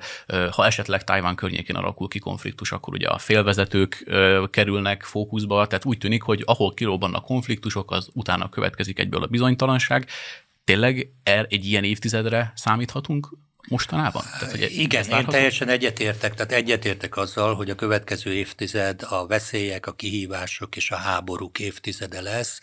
[0.52, 4.10] Ha esetleg Tajván környékén alakul ki konfliktus, akkor ugye a félvezetők
[4.50, 10.10] kerülnek fókuszba, tehát úgy tűnik, hogy ahol kirobbannak konfliktusok, az utána következik egyből a bizonytalanság.
[10.64, 13.30] Tényleg er, egy ilyen évtizedre számíthatunk
[13.67, 14.24] mostanában?
[14.39, 19.86] Tehát, hogy Igen, én teljesen egyetértek, tehát egyetértek azzal, hogy a következő évtized a veszélyek,
[19.86, 22.62] a kihívások és a háborúk évtizede lesz.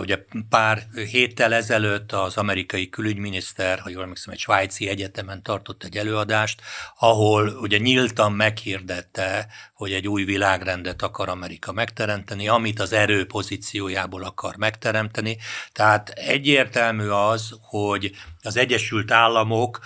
[0.00, 5.96] Ugye pár héttel ezelőtt az amerikai külügyminiszter, ha jól emlékszem, egy svájci egyetemen tartott egy
[5.96, 6.60] előadást,
[6.98, 14.24] ahol ugye nyíltan meghirdette, hogy egy új világrendet akar Amerika megteremteni, amit az erő pozíciójából
[14.24, 15.36] akar megteremteni.
[15.72, 18.10] Tehát egyértelmű az, hogy
[18.42, 19.80] az Egyesült Államok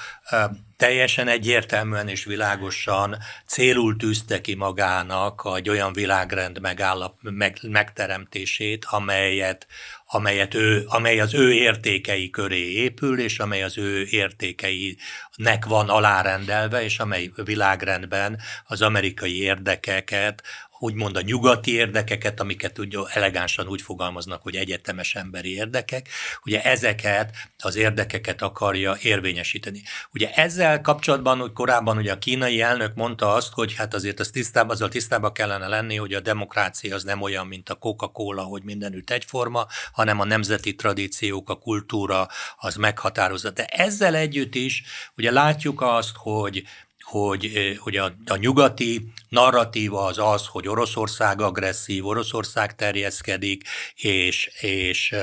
[0.77, 3.16] teljesen egyértelműen és világosan
[3.47, 9.66] célul tűzte ki magának egy olyan világrend megállap, meg, megteremtését, amelyet,
[10.07, 16.83] amelyet ő, amely az ő értékei köré épül, és amely az ő értékeinek van alárendelve,
[16.83, 20.42] és amely világrendben az amerikai érdekeket,
[20.79, 26.09] úgymond a nyugati érdekeket, amiket ugye elegánsan úgy fogalmaznak, hogy egyetemes emberi érdekek,
[26.45, 29.83] ugye ezeket az érdekeket akarja érvényesíteni.
[30.12, 34.31] Ugye ezzel kapcsolatban, hogy korábban ugye a kínai elnök mondta azt, hogy hát azért az
[34.31, 38.62] tisztában, azzal tisztában kellene lenni, hogy a demokrácia az nem olyan, mint a Coca-Cola, hogy
[38.62, 43.51] mindenütt egyforma, hanem a nemzeti tradíciók, a kultúra az meghatározza.
[43.51, 44.83] De ezzel együtt is
[45.17, 46.65] ugye látjuk azt, hogy
[47.07, 53.62] hogy, hogy a, a nyugati narratíva az az, hogy Oroszország agresszív, Oroszország terjeszkedik,
[53.95, 55.14] és, és,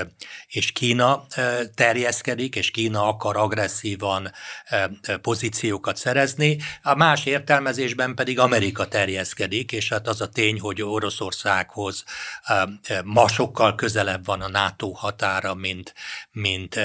[0.47, 1.25] és Kína
[1.75, 4.31] terjeszkedik, és Kína akar agresszívan
[5.21, 6.57] pozíciókat szerezni.
[6.81, 12.03] A más értelmezésben pedig Amerika terjeszkedik, és hát az a tény, hogy Oroszországhoz
[13.03, 15.93] ma sokkal közelebb van a NATO határa, mint,
[16.31, 16.79] mint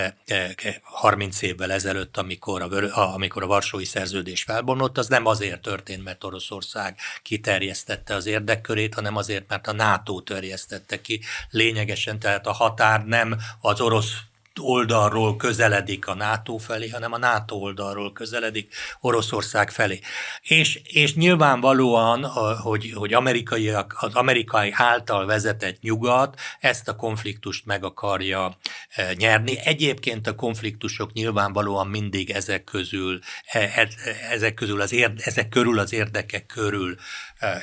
[0.83, 6.25] 30 évvel ezelőtt, amikor a, amikor a Varsói Szerződés felbomlott, az nem azért történt, mert
[6.25, 11.21] Oroszország kiterjesztette az érdekkörét, hanem azért, mert a NATO terjesztette ki.
[11.51, 14.13] Lényegesen, tehát a határ nem az orosz
[14.61, 20.01] oldalról közeledik a NATO felé, hanem a NATO oldalról közeledik Oroszország felé.
[20.43, 22.25] És, és nyilvánvalóan,
[22.63, 28.57] hogy, hogy amerikaiak, az amerikai által vezetett nyugat ezt a konfliktust meg akarja
[28.89, 29.59] e, nyerni.
[29.65, 33.89] Egyébként a konfliktusok nyilvánvalóan mindig ezek közül, e, e,
[34.31, 36.97] ezek közül az érde, ezek körül az érdekek körül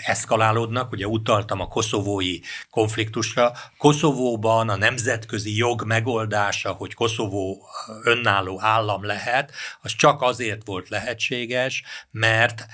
[0.05, 0.91] eszkalálódnak.
[0.91, 3.51] Ugye utaltam a koszovói konfliktusra.
[3.77, 7.67] Koszovóban a nemzetközi jog megoldása, hogy Koszovó
[8.03, 12.65] önálló állam lehet, az csak azért volt lehetséges, mert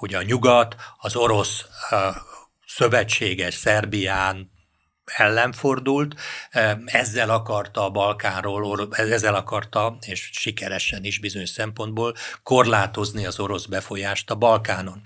[0.00, 1.64] ugye a nyugat az orosz
[2.66, 4.50] szövetséges Szerbián,
[5.16, 6.14] ellenfordult,
[6.84, 14.30] ezzel akarta a Balkánról, ezzel akarta, és sikeresen is bizonyos szempontból korlátozni az orosz befolyást
[14.30, 15.02] a Balkánon.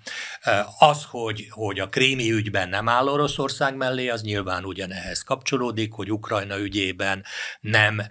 [0.79, 6.13] Az, hogy, hogy a krími ügyben nem áll Oroszország mellé, az nyilván ugyanehhez kapcsolódik, hogy
[6.13, 7.25] Ukrajna ügyében
[7.61, 8.03] nem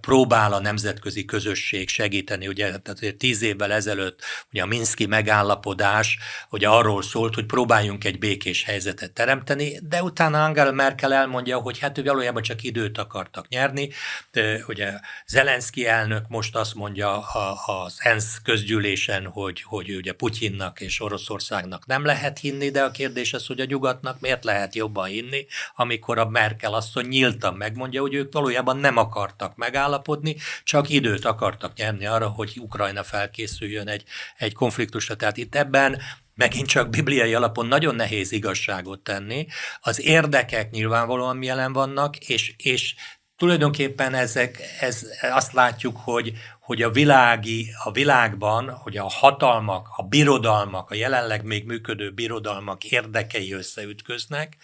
[0.00, 2.48] próbál a nemzetközi közösség segíteni.
[2.48, 4.20] Ugye tehát tíz évvel ezelőtt
[4.52, 6.18] ugye a Minszki megállapodás
[6.50, 11.58] ugye arról szólt, hogy próbáljunk egy békés helyzetet teremteni, de utána Angela Merkel el elmondja,
[11.58, 13.88] hogy hát ő valójában csak időt akartak nyerni.
[14.32, 17.20] De, ugye Zelenszky elnök most azt mondja
[17.66, 23.32] az ENSZ közgyűlésen, hogy, hogy ugye Putyinnak és Oroszországnak nem lehet hinni, de a kérdés
[23.32, 28.14] az, hogy a nyugatnak miért lehet jobban hinni, amikor a Merkel asszony nyíltan megmondja, hogy
[28.14, 34.04] ők valójában nem akartak megállapodni, csak időt akartak nyerni arra, hogy Ukrajna felkészüljön egy,
[34.36, 35.16] egy konfliktusra.
[35.16, 36.00] Tehát itt ebben
[36.40, 39.46] megint csak bibliai alapon nagyon nehéz igazságot tenni.
[39.80, 42.94] Az érdekek nyilvánvalóan jelen vannak, és, és
[43.36, 50.02] tulajdonképpen ezek, ez, azt látjuk, hogy, hogy a világi, a világban, hogy a hatalmak, a
[50.02, 54.56] birodalmak, a jelenleg még működő birodalmak érdekei összeütköznek.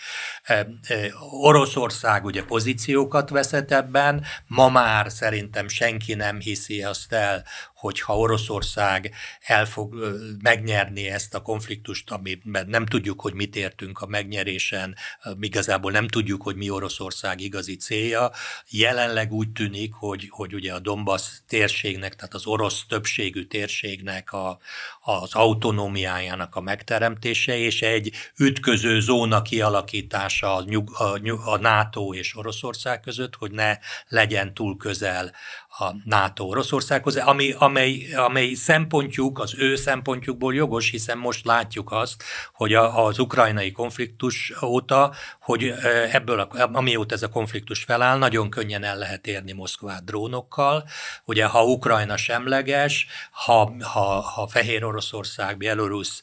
[1.41, 7.45] Oroszország ugye pozíciókat veszett ebben, ma már szerintem senki nem hiszi azt el,
[7.77, 9.95] hogyha Oroszország el fog
[10.43, 14.97] megnyerni ezt a konfliktust, amiben nem tudjuk, hogy mit értünk a megnyerésen,
[15.41, 18.31] igazából nem tudjuk, hogy mi Oroszország igazi célja.
[18.71, 24.59] Jelenleg úgy tűnik, hogy, hogy ugye a Donbass térségnek, tehát az orosz többségű térségnek a,
[25.01, 32.37] az autonómiájának a megteremtése, és egy ütköző zóna kialakítása a, nyug, a, a NATO és
[32.37, 35.33] Oroszország között, hogy ne legyen túl közel
[35.79, 42.23] a NATO Oroszországhoz, ami, amely, amely szempontjuk, az ő szempontjukból jogos, hiszen most látjuk azt,
[42.53, 45.75] hogy a, az ukrajnai konfliktus óta, hogy
[46.11, 50.85] ebből, a, amióta ez a konfliktus feláll, nagyon könnyen el lehet érni Moszkvát drónokkal.
[51.25, 56.23] Ugye, ha Ukrajna semleges, ha, ha, ha Fehér Oroszország, Belarus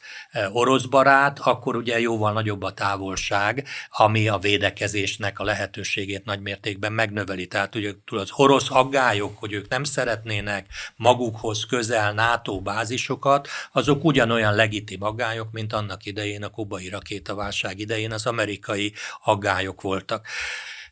[0.51, 7.47] orosz barát, akkor ugye jóval nagyobb a távolság, ami a védekezésnek a lehetőségét nagymértékben megnöveli.
[7.47, 14.55] Tehát ugye az orosz aggályok, hogy ők nem szeretnének magukhoz közel NATO bázisokat, azok ugyanolyan
[14.55, 20.27] legitim aggályok, mint annak idején a kubai rakétaválság idején az amerikai aggályok voltak.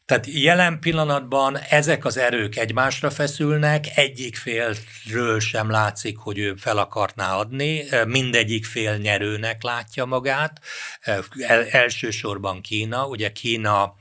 [0.05, 6.77] Tehát jelen pillanatban ezek az erők egymásra feszülnek, egyik félről sem látszik, hogy ő fel
[6.77, 10.61] akarná adni, mindegyik fél nyerőnek látja magát,
[11.01, 13.95] El, elsősorban Kína, ugye Kína,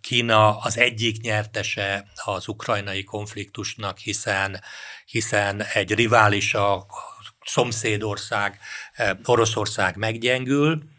[0.00, 4.60] Kína az egyik nyertese az ukrajnai konfliktusnak, hiszen,
[5.06, 6.86] hiszen egy rivális a
[7.44, 8.58] szomszédország,
[9.24, 10.94] Oroszország meggyengül,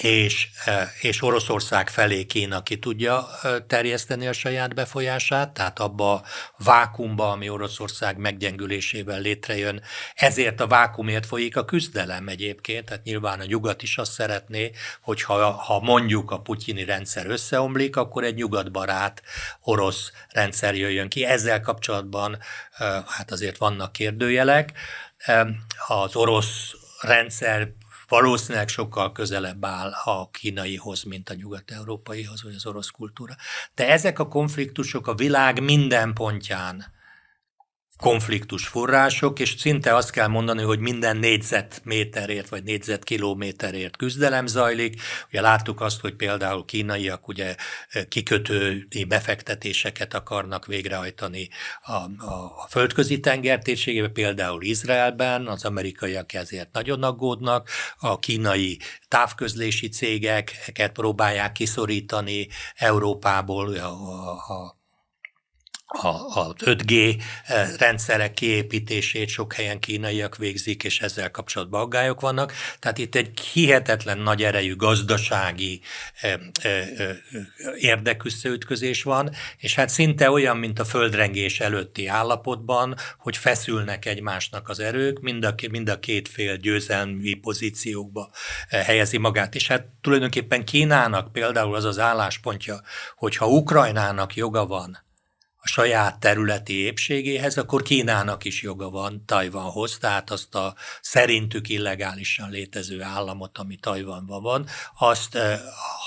[0.00, 6.12] és, eh, és Oroszország felé Kína ki tudja eh, terjeszteni a saját befolyását, tehát abba
[6.12, 6.22] a
[6.56, 9.82] vákumba, ami Oroszország meggyengülésével létrejön.
[10.14, 15.22] Ezért a vákumért folyik a küzdelem egyébként, tehát nyilván a nyugat is azt szeretné, hogy
[15.22, 19.22] ha, ha mondjuk a putyini rendszer összeomlik, akkor egy nyugatbarát
[19.60, 21.24] orosz rendszer jöjjön ki.
[21.24, 22.38] Ezzel kapcsolatban
[22.76, 24.72] eh, hát azért vannak kérdőjelek.
[25.86, 27.72] Az orosz rendszer
[28.12, 33.34] valószínűleg sokkal közelebb áll a kínaihoz, mint a nyugat-európaihoz, vagy az orosz kultúra.
[33.74, 36.84] De ezek a konfliktusok a világ minden pontján
[38.02, 45.00] konfliktus források, és szinte azt kell mondani, hogy minden négyzetméterért vagy négyzetkilométerért küzdelem zajlik.
[45.28, 47.54] Ugye láttuk azt, hogy például kínaiak ugye
[48.08, 51.48] kikötő befektetéseket akarnak végrehajtani
[51.82, 52.08] a, a,
[52.56, 60.92] a földközi tenger térségében, például Izraelben, az amerikaiak ezért nagyon aggódnak, a kínai távközlési cégeket
[60.92, 63.92] próbálják kiszorítani Európából, a,
[64.52, 64.81] a,
[65.92, 72.52] az 5G eh, rendszerek kiépítését sok helyen kínaiak végzik, és ezzel kapcsolatban aggályok vannak.
[72.78, 75.80] Tehát itt egy hihetetlen nagy erejű gazdasági
[76.20, 77.16] eh, eh,
[77.78, 84.80] érdeküsszeütközés van, és hát szinte olyan, mint a földrengés előtti állapotban, hogy feszülnek egymásnak az
[84.80, 88.30] erők, mind a, mind a két fél győzelmi pozíciókba
[88.68, 89.54] helyezi magát.
[89.54, 92.80] És hát tulajdonképpen Kínának például az az álláspontja,
[93.16, 95.10] hogy ha Ukrajnának joga van
[95.64, 102.50] a saját területi épségéhez, akkor Kínának is joga van Tajvanhoz, tehát azt a szerintük illegálisan
[102.50, 104.66] létező államot, ami Tajvanban van,
[104.98, 105.38] azt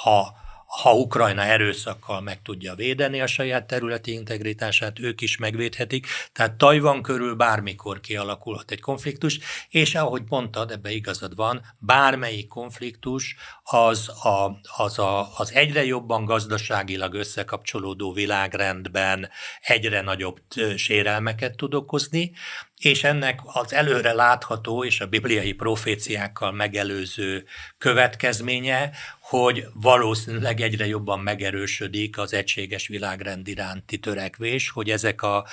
[0.04, 6.08] ha ha Ukrajna erőszakkal meg tudja védeni a saját területi integritását, ők is megvédhetik.
[6.34, 13.36] Tehát Tajvan körül bármikor kialakulhat egy konfliktus, és ahogy mondtad, ebbe igazad van, bármelyik konfliktus
[13.64, 19.30] az, a, az, a, az egyre jobban gazdaságilag összekapcsolódó világrendben
[19.62, 20.40] egyre nagyobb
[20.76, 22.32] sérelmeket tud okozni,
[22.78, 27.46] és ennek az előre látható és a bibliai proféciákkal megelőző
[27.78, 35.46] következménye, hogy valószínűleg egyre jobban megerősödik az egységes világrend iránti törekvés, hogy ezek a,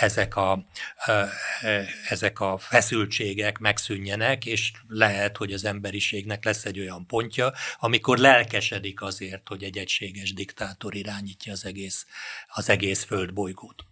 [0.00, 0.66] ezek a,
[2.08, 9.02] ezek a feszültségek megszűnjenek, és lehet, hogy az emberiségnek lesz egy olyan pontja, amikor lelkesedik
[9.02, 12.06] azért, hogy egy egységes diktátor irányítja az egész,
[12.48, 13.84] az egész földbolygót.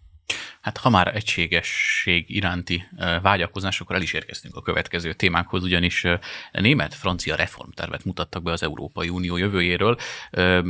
[0.61, 2.87] Hát ha már egységesség iránti
[3.21, 6.05] vágyakozás, akkor el is érkeztünk a következő témákhoz, ugyanis
[6.51, 9.97] német-francia reformtervet mutattak be az Európai Unió jövőjéről.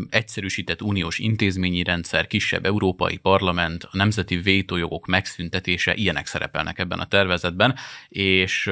[0.09, 7.05] Egyszerűsített uniós intézményi rendszer, kisebb európai parlament, a nemzeti vétójogok megszüntetése, ilyenek szerepelnek ebben a
[7.05, 7.75] tervezetben,
[8.09, 8.71] és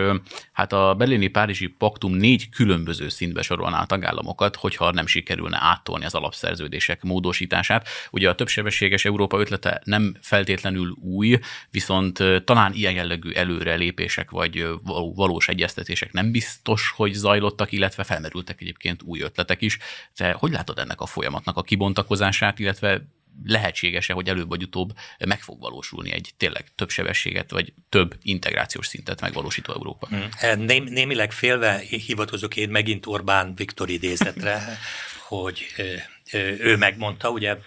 [0.52, 6.16] hát a berlini-párizsi paktum négy különböző szintbe sorolná a tagállamokat, hogyha nem sikerülne áttolni az
[6.16, 7.88] alapszerződések módosítását.
[8.12, 11.40] Ugye a többsebességes Európa ötlete nem feltétlenül új,
[11.72, 14.68] viszont talán ilyen jellegű előrelépések vagy
[15.16, 19.78] valós egyeztetések nem biztos, hogy zajlottak, illetve felmerültek egyébként új ötletek is.
[20.16, 23.02] Te hogy látod ennek a folyamatnak a kibontakozását, illetve
[23.44, 24.94] lehetséges-e, hogy előbb vagy utóbb
[25.26, 30.08] meg fog valósulni egy tényleg több sebességet, vagy több integrációs szintet megvalósító Európa?
[30.08, 30.66] Hmm.
[30.66, 34.78] Ném, némileg félve hivatkozok én megint Orbán Viktor idézetre,
[35.28, 35.66] hogy
[36.60, 37.58] ő megmondta, ugye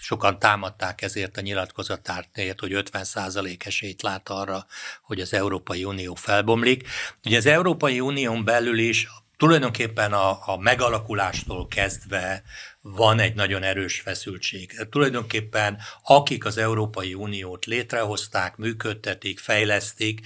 [0.00, 4.66] sokan támadták ezért a nyilatkozatártért, hogy 50% esélyt lát arra,
[5.02, 6.88] hogy az Európai Unió felbomlik.
[7.24, 12.42] Ugye az Európai Unión belül is tulajdonképpen a, a megalakulástól kezdve
[12.80, 14.86] van egy nagyon erős feszültség.
[14.90, 20.20] Tulajdonképpen akik az Európai Uniót létrehozták, működtetik, fejlesztik,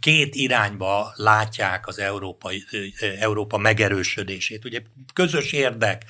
[0.00, 2.50] két irányba látják az Európa,
[3.18, 4.64] Európa megerősödését.
[4.64, 4.82] Ugye
[5.12, 6.04] közös érdek,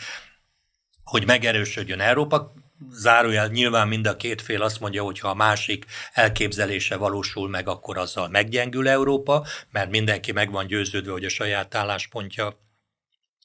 [1.05, 2.53] hogy megerősödjön Európa,
[2.91, 7.69] zárójel nyilván mind a két fél azt mondja, hogy ha a másik elképzelése valósul meg,
[7.69, 12.65] akkor azzal meggyengül Európa, mert mindenki meg van győződve, hogy a saját álláspontja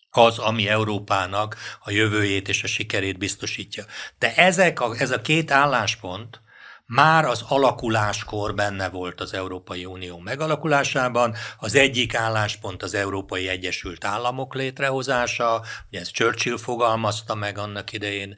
[0.09, 3.85] az, ami Európának a jövőjét és a sikerét biztosítja.
[4.19, 6.41] De ezek a, ez a két álláspont
[6.85, 11.35] már az alakuláskor benne volt az Európai Unió megalakulásában.
[11.57, 18.37] Az egyik álláspont az Európai Egyesült Államok létrehozása, ugye ezt Churchill fogalmazta meg annak idején,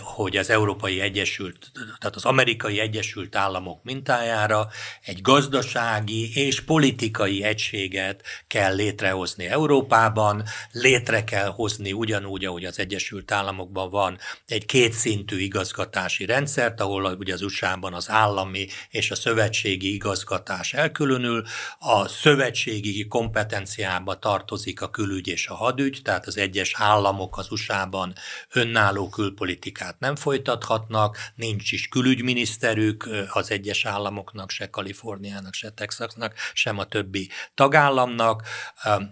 [0.00, 4.68] hogy az Európai Egyesült, tehát az Amerikai Egyesült Államok mintájára
[5.02, 13.32] egy gazdasági és politikai egységet kell létrehozni Európában, létre kell hozni ugyanúgy, ahogy az Egyesült
[13.32, 19.94] Államokban van egy kétszintű igazgatási rendszert, ahol ugye az USA-ban az állami és a szövetségi
[19.94, 21.44] igazgatás elkülönül,
[21.78, 28.12] a szövetségi kompetenciába tartozik a külügy és a hadügy, tehát az egyes államok az USA-ban
[28.52, 36.34] önálló külpolitikai politikát nem folytathatnak, nincs is külügyminiszterük az egyes államoknak, se Kaliforniának, se Texasnak,
[36.52, 38.42] sem a többi tagállamnak,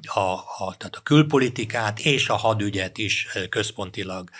[0.02, 4.30] a, a, tehát a külpolitikát és a hadügyet is központilag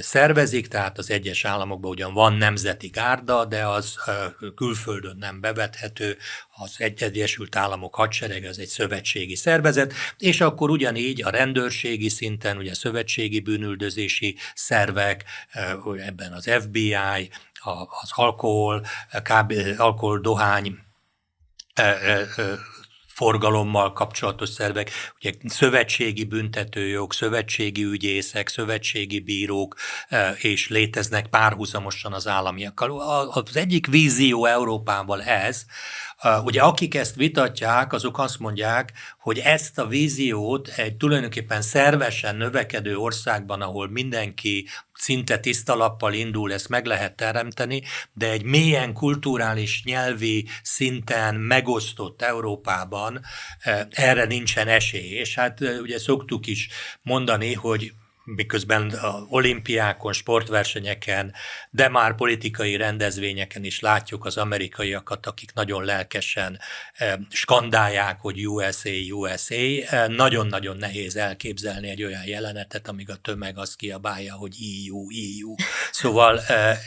[0.00, 3.96] szervezik, tehát az egyes államokban ugyan van nemzeti gárda, de az
[4.54, 6.16] külföldön nem bevethető,
[6.58, 12.74] az Egyesült Államok hadserege az egy szövetségi szervezet, és akkor ugyanígy a rendőrségi szinten, ugye
[12.74, 15.24] szövetségi bűnüldözési szervek,
[15.98, 17.30] ebben az FBI,
[18.02, 18.86] az alkohol,
[19.22, 20.78] kb, alkohol, dohány,
[23.18, 24.90] forgalommal kapcsolatos szervek,
[25.20, 29.76] ugye szövetségi büntetőjog, szövetségi ügyészek, szövetségi bírók,
[30.36, 33.00] és léteznek párhuzamosan az államiakkal.
[33.30, 35.64] Az egyik vízió Európával ez,
[36.44, 42.96] Ugye akik ezt vitatják, azok azt mondják, hogy ezt a víziót egy tulajdonképpen szervesen növekedő
[42.96, 49.82] országban, ahol mindenki szinte tiszta lappal indul, ezt meg lehet teremteni, de egy mélyen kulturális,
[49.84, 53.20] nyelvi szinten megosztott Európában
[53.90, 55.10] erre nincsen esély.
[55.10, 56.68] És hát ugye szoktuk is
[57.02, 57.92] mondani, hogy
[58.34, 58.92] miközben
[59.28, 61.34] olimpiákon, sportversenyeken,
[61.70, 66.58] de már politikai rendezvényeken is látjuk az amerikaiakat, akik nagyon lelkesen
[66.92, 69.54] eh, skandálják, hogy USA, USA.
[69.54, 74.56] Eh, nagyon-nagyon nehéz elképzelni egy olyan jelenetet, amíg a tömeg azt kiabálja, hogy
[74.88, 75.54] EU, EU.
[75.90, 76.78] Szóval eh,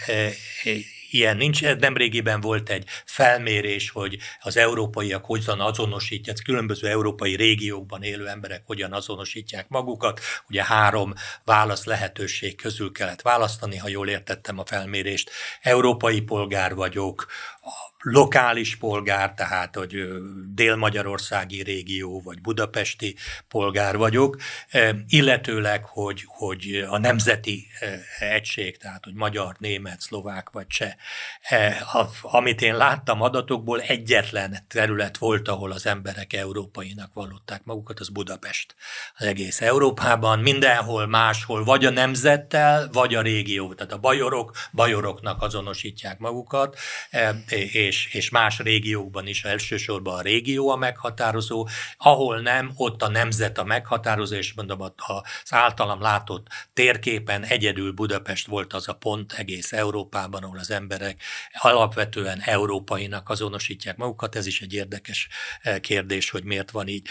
[1.14, 1.62] ilyen nincs.
[1.62, 8.94] Nemrégiben volt egy felmérés, hogy az európaiak hogyan azonosítják, különböző európai régiókban élő emberek hogyan
[8.94, 10.20] azonosítják magukat.
[10.50, 15.32] Ugye három válasz lehetőség közül kellett választani, ha jól értettem a felmérést.
[15.62, 17.28] Európai polgár vagyok,
[18.02, 19.96] lokális polgár, tehát hogy
[20.54, 23.16] dél-magyarországi régió, vagy budapesti
[23.48, 24.38] polgár vagyok,
[25.08, 27.68] illetőleg, hogy, hogy a nemzeti
[28.20, 30.94] egység, tehát hogy magyar, német, szlovák vagy cseh.
[32.22, 38.76] Amit én láttam adatokból, egyetlen terület volt, ahol az emberek európainak vallották magukat, az Budapest.
[39.18, 43.74] Az egész Európában, mindenhol máshol, vagy a nemzettel, vagy a régió.
[43.74, 46.78] Tehát a bajorok, bajoroknak azonosítják magukat,
[47.72, 51.68] és és, és más régiókban is elsősorban a régió a meghatározó,
[51.98, 58.48] ahol nem, ott a nemzet a meghatározó, és mondom, az általam látott térképen egyedül Budapest
[58.48, 61.22] volt az a pont egész Európában, ahol az emberek
[61.54, 65.28] alapvetően európainak azonosítják magukat, ez is egy érdekes
[65.62, 67.08] eh, kérdés, hogy miért van így.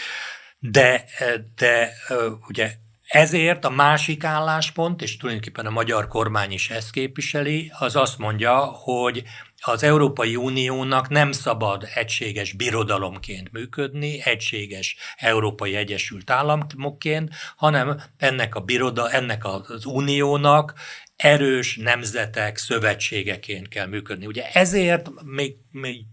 [0.59, 2.17] De, eh, de eh,
[2.47, 2.73] ugye
[3.11, 8.57] ezért a másik álláspont, és tulajdonképpen a magyar kormány is ezt képviseli, az azt mondja,
[8.59, 9.23] hogy
[9.61, 18.59] az Európai Uniónak nem szabad egységes birodalomként működni, egységes Európai Egyesült Államokként, hanem ennek a
[18.59, 20.73] biroda, ennek az uniónak
[21.15, 24.25] erős nemzetek szövetségeként kell működni.
[24.25, 26.05] Ugye ezért még, még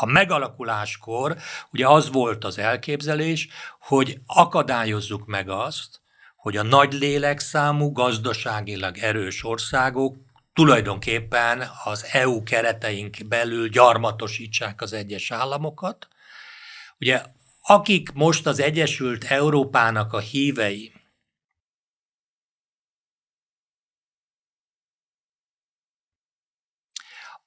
[0.00, 1.36] a megalakuláskor
[1.72, 3.48] ugye az volt az elképzelés,
[3.80, 6.00] hogy akadályozzuk meg azt,
[6.36, 10.16] hogy a nagy lélekszámú, gazdaságilag erős országok
[10.52, 16.08] tulajdonképpen az EU kereteink belül gyarmatosítsák az egyes államokat.
[16.98, 17.24] Ugye
[17.62, 20.92] akik most az Egyesült Európának a hívei,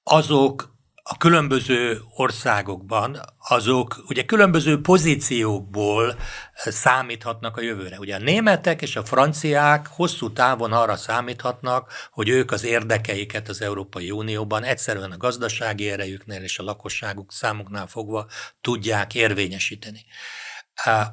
[0.04, 0.75] azok
[1.08, 6.16] a különböző országokban, azok ugye különböző pozíciókból
[6.56, 7.98] számíthatnak a jövőre.
[8.00, 13.62] Ugye a németek és a franciák hosszú távon arra számíthatnak, hogy ők az érdekeiket az
[13.62, 18.26] Európai Unióban egyszerűen a gazdasági erejüknél és a lakosságuk számuknál fogva
[18.62, 20.06] tudják érvényesíteni.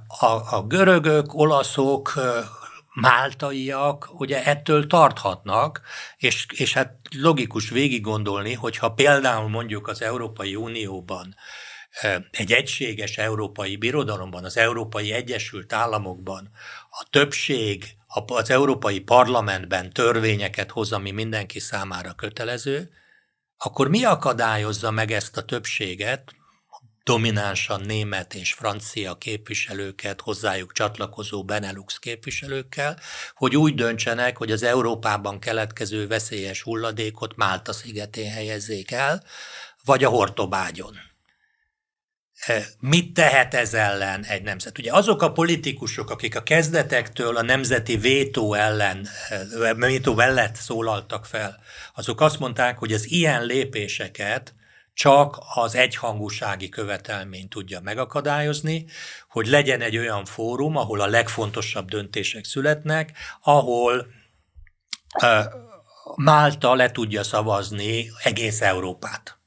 [0.09, 2.13] A, a görögök, olaszok,
[2.93, 5.81] máltaiak ugye ettől tarthatnak,
[6.17, 11.35] és, és hát logikus végig gondolni, hogyha például mondjuk az Európai Unióban
[12.31, 16.51] egy egységes európai birodalomban, az Európai Egyesült Államokban
[16.91, 17.85] a többség
[18.27, 22.91] az Európai Parlamentben törvényeket hoz, ami mindenki számára kötelező,
[23.57, 26.33] akkor mi akadályozza meg ezt a többséget,
[27.05, 32.99] dominánsan német és francia képviselőket, hozzájuk csatlakozó Benelux képviselőkkel,
[33.35, 39.23] hogy úgy döntsenek, hogy az Európában keletkező veszélyes hulladékot Málta szigetén helyezzék el,
[39.85, 40.97] vagy a Hortobágyon.
[42.47, 44.79] E, mit tehet ez ellen egy nemzet?
[44.79, 49.09] Ugye azok a politikusok, akik a kezdetektől a nemzeti vétó ellen,
[49.63, 51.61] e, vétó mellett szólaltak fel,
[51.95, 54.55] azok azt mondták, hogy az ilyen lépéseket
[54.95, 58.87] csak az egyhangúsági követelmény tudja megakadályozni,
[59.29, 63.13] hogy legyen egy olyan fórum, ahol a legfontosabb döntések születnek,
[63.43, 64.07] ahol
[66.17, 69.42] Málta le tudja szavazni egész Európát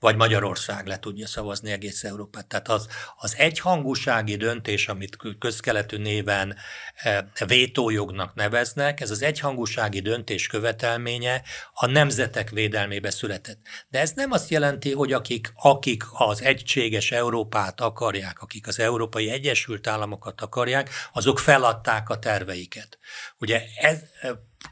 [0.00, 2.46] vagy Magyarország le tudja szavazni egész Európát.
[2.46, 6.56] Tehát az, az egyhangúsági döntés, amit közkeletű néven
[6.94, 11.42] e, vétójognak neveznek, ez az egyhangúsági döntés követelménye
[11.72, 13.60] a nemzetek védelmébe született.
[13.88, 19.30] De ez nem azt jelenti, hogy akik, akik az egységes Európát akarják, akik az Európai
[19.30, 22.98] Egyesült Államokat akarják, azok feladták a terveiket.
[23.38, 23.98] Ugye ez,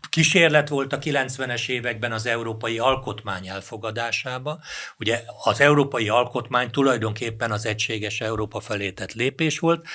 [0.09, 4.59] kísérlet volt a 90-es években az európai alkotmány elfogadásába.
[4.99, 9.87] Ugye az európai alkotmány tulajdonképpen az egységes Európa felé tett lépés volt.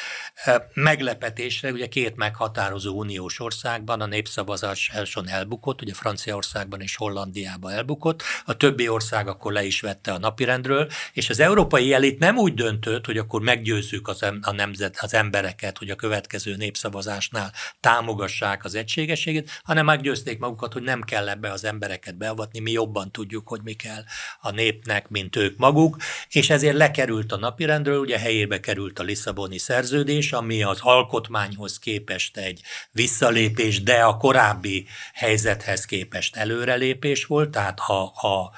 [0.73, 8.23] Meglepetésre ugye két meghatározó uniós országban a népszavazás elson elbukott, ugye Franciaországban és Hollandiában elbukott,
[8.45, 12.53] a többi ország akkor le is vette a napirendről, és az európai elit nem úgy
[12.53, 18.75] döntött, hogy akkor meggyőzzük az, a nemzet, az embereket, hogy a következő népszavazásnál támogassák az
[18.75, 23.61] egységességet, hanem meggyőzték magukat, hogy nem kell ebbe az embereket beavatni, mi jobban tudjuk, hogy
[23.63, 24.03] mi kell
[24.41, 25.97] a népnek, mint ők maguk,
[26.29, 32.37] és ezért lekerült a napirendről, ugye helyébe került a Lisszaboni szerződés, ami az alkotmányhoz képest
[32.37, 38.51] egy visszalépés, de a korábbi helyzethez képest előrelépés volt, tehát ha, ha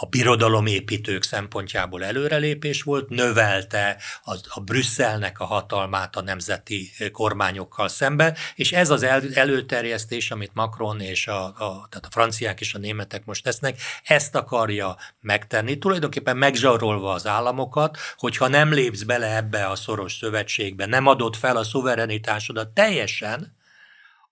[0.00, 8.36] a birodalomépítők szempontjából előrelépés volt, növelte a, a Brüsszelnek a hatalmát a nemzeti kormányokkal szemben,
[8.54, 12.78] és ez az el, előterjesztés, amit Macron és a, a, tehát a franciák és a
[12.78, 19.66] németek most tesznek, ezt akarja megtenni, tulajdonképpen megzsarolva az államokat, hogyha nem lépsz bele ebbe
[19.66, 23.56] a szoros szövetségbe, nem adod fel a szuverenitásodat teljesen,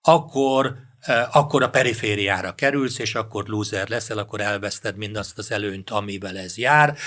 [0.01, 0.89] akkor
[1.31, 6.57] akkor a perifériára kerülsz, és akkor loser leszel, akkor elveszted mindazt az előnyt, amivel ez
[6.57, 6.97] jár.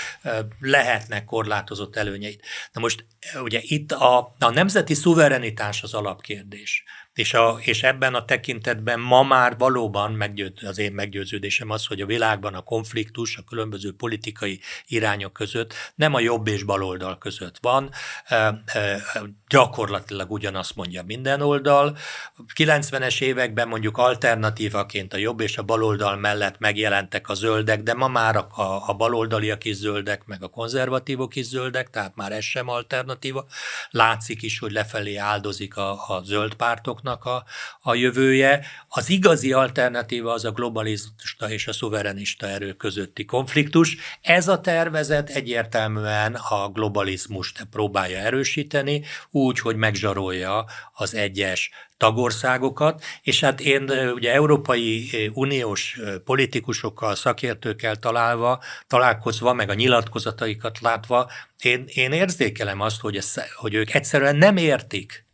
[0.59, 2.39] Lehetnek korlátozott előnyeid.
[2.71, 3.05] Na most
[3.41, 6.83] ugye itt a, a nemzeti szuverenitás az alapkérdés.
[7.13, 12.01] És, a, és ebben a tekintetben ma már valóban meggyőz, az én meggyőződésem az, hogy
[12.01, 17.57] a világban a konfliktus a különböző politikai irányok között nem a jobb és baloldal között
[17.61, 17.91] van,
[19.47, 21.97] gyakorlatilag ugyanazt mondja minden oldal.
[22.55, 28.07] 90-es években mondjuk alternatívaként a jobb és a baloldal mellett megjelentek a zöldek, de ma
[28.07, 28.47] már a,
[28.87, 33.45] a baloldaliak is zöldek, meg a konzervatívok is zöldek, tehát már ez sem alternatíva.
[33.89, 37.45] Látszik is, hogy lefelé áldozik a, a zöld pártok országoknak a,
[37.81, 38.65] a jövője.
[38.87, 43.97] Az igazi alternatíva az a globalista és a szuverenista erő közötti konfliktus.
[44.21, 49.03] Ez a tervezet egyértelműen a globalizmust próbálja erősíteni,
[49.35, 58.63] úgy, hogy megzsarolja az egyes tagországokat, és hát én ugye Európai Uniós politikusokkal, szakértőkkel találva,
[58.87, 61.31] találkozva, meg a nyilatkozataikat látva,
[61.61, 65.25] én, én érzékelem azt, hogy, ez, hogy ők egyszerűen nem értik,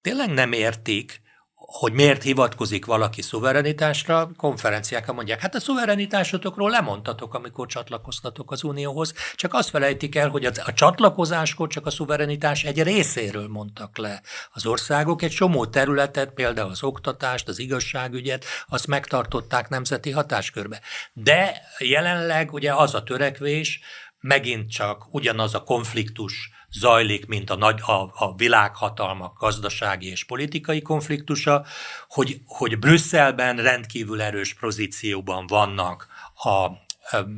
[0.00, 1.22] tényleg nem értik,
[1.66, 9.14] hogy miért hivatkozik valaki szuverenitásra, konferenciákon mondják, hát a szuverenitásotokról lemondtatok, amikor csatlakoztatok az Unióhoz,
[9.34, 14.66] csak azt felejtik el, hogy a csatlakozáskor csak a szuverenitás egy részéről mondtak le az
[14.66, 20.80] országok, egy csomó területet, például az oktatást, az igazságügyet, azt megtartották nemzeti hatáskörbe.
[21.12, 23.80] De jelenleg ugye az a törekvés,
[24.20, 30.82] megint csak ugyanaz a konfliktus zajlik, mint a, nagy, a, a világhatalmak gazdasági és politikai
[30.82, 31.64] konfliktusa,
[32.08, 36.68] hogy, hogy Brüsszelben rendkívül erős pozícióban vannak a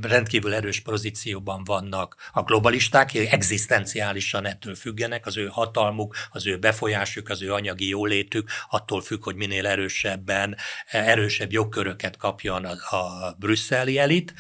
[0.01, 7.29] rendkívül erős pozícióban vannak a globalisták, egzisztenciálisan ettől függenek, az ő hatalmuk, az ő befolyásuk,
[7.29, 10.57] az ő anyagi jólétük, attól függ, hogy minél erősebben,
[10.87, 14.35] erősebb jogköröket kapjon a, a brüsszeli elit,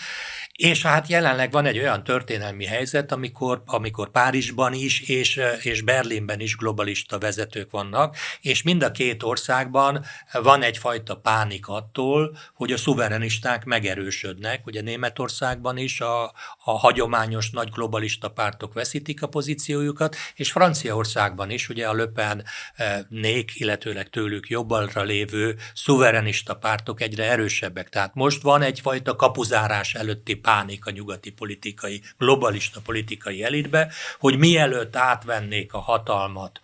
[0.56, 6.40] és hát jelenleg van egy olyan történelmi helyzet, amikor, amikor Párizsban is és, és Berlinben
[6.40, 12.76] is globalista vezetők vannak, és mind a két országban van egyfajta pánik attól, hogy a
[12.76, 14.66] szuverenisták megerősödnek.
[14.66, 14.80] Ugye
[15.16, 16.24] Németországban is a,
[16.64, 22.44] a hagyományos nagy globalista pártok veszítik a pozíciójukat, és Franciaországban is ugye a Löpen
[22.74, 27.88] eh, nék, illetőleg tőlük jobbalra lévő szuverenista pártok egyre erősebbek.
[27.88, 34.96] Tehát most van egyfajta kapuzárás előtti pánik a nyugati politikai, globalista politikai elitbe, hogy mielőtt
[34.96, 36.60] átvennék a hatalmat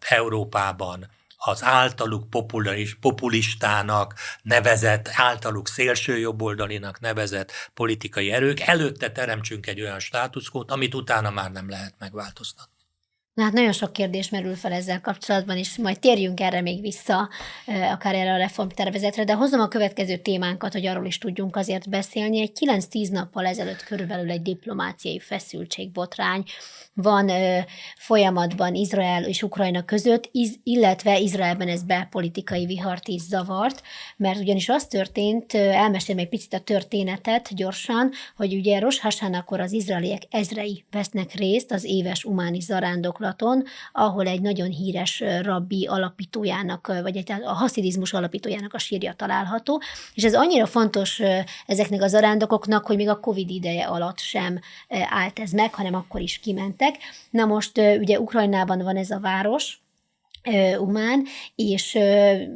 [0.00, 1.10] Európában,
[1.44, 2.30] az általuk
[3.00, 11.50] populistának nevezett, általuk szélsőjobboldalinak nevezett politikai erők, előtte teremtsünk egy olyan státuszkót, amit utána már
[11.50, 12.71] nem lehet megváltoztatni.
[13.34, 17.28] Na hát nagyon sok kérdés merül fel ezzel kapcsolatban, és majd térjünk erre még vissza,
[17.66, 22.40] akár erre a reformtervezetre, de hozom a következő témánkat, hogy arról is tudjunk azért beszélni.
[22.40, 26.44] Egy 9-10 nappal ezelőtt körülbelül egy diplomáciai feszültségbotrány
[26.94, 27.58] van ö,
[27.96, 33.82] folyamatban Izrael és Ukrajna között, iz, illetve Izraelben ez belpolitikai vihart is zavart,
[34.16, 39.72] mert ugyanis az történt, elmesélem egy picit a történetet gyorsan, hogy ugye Rosh Hashanakor az
[39.72, 42.60] izraeliek ezrei vesznek részt az éves umáni
[43.22, 49.82] zarándoklaton, ahol egy nagyon híres rabbi alapítójának, vagy egy, a haszidizmus alapítójának a sírja található,
[50.14, 51.20] és ez annyira fontos
[51.66, 54.60] ezeknek a zarándokoknak, hogy még a Covid ideje alatt sem
[55.10, 56.96] állt ez meg, hanem akkor is kiment lettek.
[57.30, 59.81] Na most ugye Ukrajnában van ez a város,
[60.78, 61.24] Umán,
[61.54, 61.98] és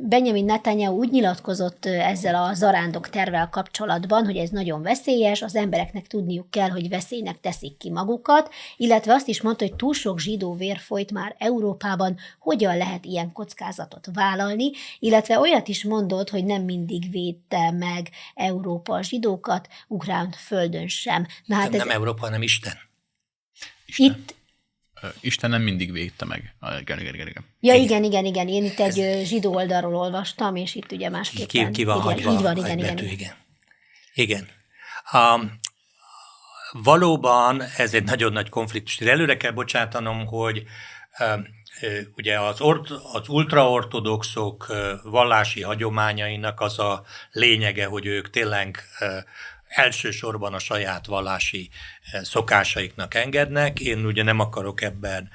[0.02, 6.06] Benjamin Netanyahu úgy nyilatkozott ezzel a zarándok tervel kapcsolatban, hogy ez nagyon veszélyes, az embereknek
[6.06, 10.54] tudniuk kell, hogy veszélynek teszik ki magukat, illetve azt is mondta, hogy túl sok zsidó
[10.54, 16.62] vér folyt már Európában, hogyan lehet ilyen kockázatot vállalni, illetve olyat is mondott, hogy nem
[16.62, 21.26] mindig védte meg Európa a zsidókat, Ukrán földön sem.
[21.44, 21.86] Na, hát nem, ez...
[21.86, 22.74] nem Európa, hanem Isten.
[23.86, 24.06] Isten.
[24.06, 24.35] Itt
[25.20, 26.54] Isten nem mindig védte meg.
[26.80, 27.44] Igen, igen, igen.
[27.60, 28.48] Ja, igen, igen, igen.
[28.48, 29.28] Én itt egy Ez...
[29.28, 31.66] zsidó oldalról olvastam, és itt ugye másképpen.
[31.66, 33.34] Ki, ki van hagyva így van, igen, igen, betű, igen.
[34.14, 34.48] Igen.
[35.12, 35.60] Um,
[36.72, 38.98] valóban ez egy nagyon nagy konfliktus.
[39.00, 40.62] Előre kell bocsátanom, hogy
[41.18, 41.46] um,
[42.16, 44.66] ugye az, ort, az ultraortodoxok
[45.02, 48.84] vallási hagyományainak az a lényege, hogy ők tényleg
[49.66, 51.70] elsősorban a saját vallási
[52.22, 53.80] szokásaiknak engednek.
[53.80, 55.30] Én ugye nem akarok ebben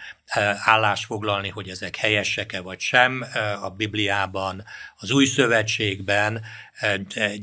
[0.63, 3.25] állást foglalni, hogy ezek helyesek-e vagy sem.
[3.61, 4.63] A Bibliában,
[4.95, 6.41] az Új Szövetségben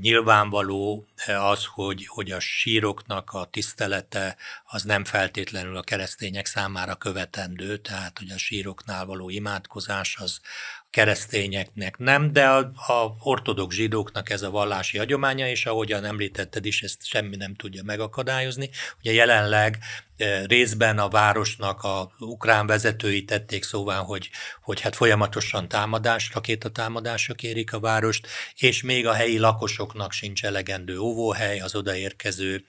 [0.01, 7.77] nyilvánvaló az, hogy, hogy a síroknak a tisztelete az nem feltétlenül a keresztények számára követendő,
[7.77, 10.41] tehát hogy a síroknál való imádkozás az,
[10.91, 12.59] keresztényeknek nem, de a,
[12.93, 17.83] a ortodox zsidóknak ez a vallási hagyománya, és ahogyan említetted is, ezt semmi nem tudja
[17.83, 18.71] megakadályozni.
[18.99, 19.79] Ugye jelenleg
[20.47, 24.31] részben a városnak a ukrán vezetői tették szóvá, hogy,
[24.63, 30.99] hogy hát folyamatosan támadás, rakétatámadások érik a várost, és még a helyi lakosoknak sincs elegendő
[30.99, 32.65] óvóhely, az odaérkező,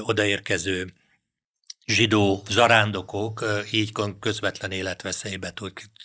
[0.00, 0.92] odaérkező
[1.86, 5.52] zsidó zarándokok így közvetlen életveszélybe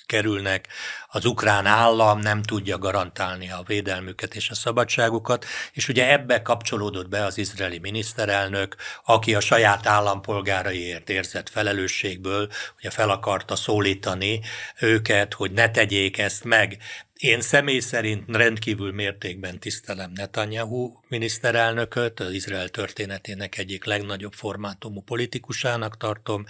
[0.06, 0.68] kerülnek.
[1.08, 7.10] Az ukrán állam nem tudja garantálni a védelmüket és a szabadságukat, és ugye ebbe kapcsolódott
[7.10, 8.76] be az izraeli miniszterelnök,
[9.06, 14.42] aki a saját állampolgáraiért érzett felelősségből, ugye fel akarta szólítani
[14.80, 16.78] őket, hogy ne tegyék ezt meg.
[17.20, 25.98] Én személy szerint rendkívül mértékben tisztelem Netanyahu miniszterelnököt, az Izrael történetének egyik legnagyobb formátumú politikusának
[25.98, 26.46] tartom.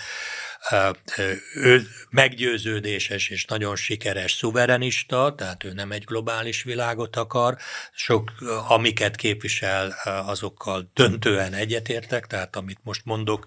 [1.55, 7.57] Ő meggyőződéses és nagyon sikeres szuverenista, tehát ő nem egy globális világot akar.
[7.93, 8.31] Sok,
[8.67, 13.45] amiket képvisel, azokkal döntően egyetértek, tehát amit most mondok,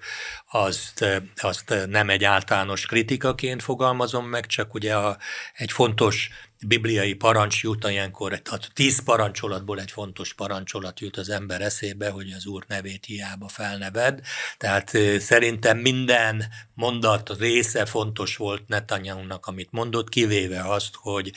[0.51, 1.05] azt,
[1.37, 5.19] azt nem egy általános kritikaként fogalmazom meg, csak ugye a,
[5.53, 6.31] egy fontos
[6.67, 12.31] bibliai parancs jut ilyenkor, tehát tíz parancsolatból egy fontos parancsolat jut az ember eszébe, hogy
[12.37, 14.21] az Úr nevét hiába felneved.
[14.57, 16.45] Tehát szerintem minden
[16.75, 21.33] mondat része fontos volt Netanyahu-nak, amit mondott, kivéve azt, hogy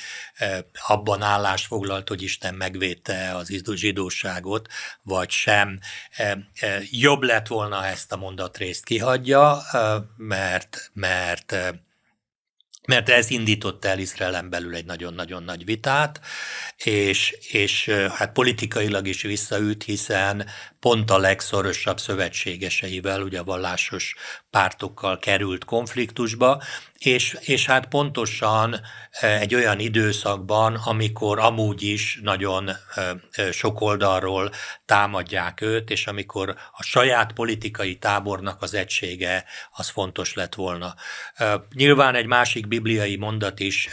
[0.88, 4.68] abban állást foglalt, hogy Isten megvédte az zsidóságot,
[5.02, 5.80] vagy sem.
[6.92, 9.62] Jobb lett volna ezt a mondatrészt kihagyja,
[10.18, 11.56] mert, mert
[12.88, 16.20] mert ez indította el Izraelen belül egy nagyon-nagyon nagy vitát,
[16.78, 20.46] és, és hát politikailag is visszaüt, hiszen
[20.80, 24.16] pont a legszorosabb szövetségeseivel, ugye a vallásos
[24.50, 26.62] pártokkal került konfliktusba,
[27.06, 28.82] és, és hát pontosan
[29.20, 32.72] egy olyan időszakban, amikor amúgy is nagyon
[33.52, 34.52] sok oldalról
[34.86, 40.96] támadják őt, és amikor a saját politikai tábornak az egysége az fontos lett volna.
[41.74, 43.90] Nyilván egy másik bibliai mondat is,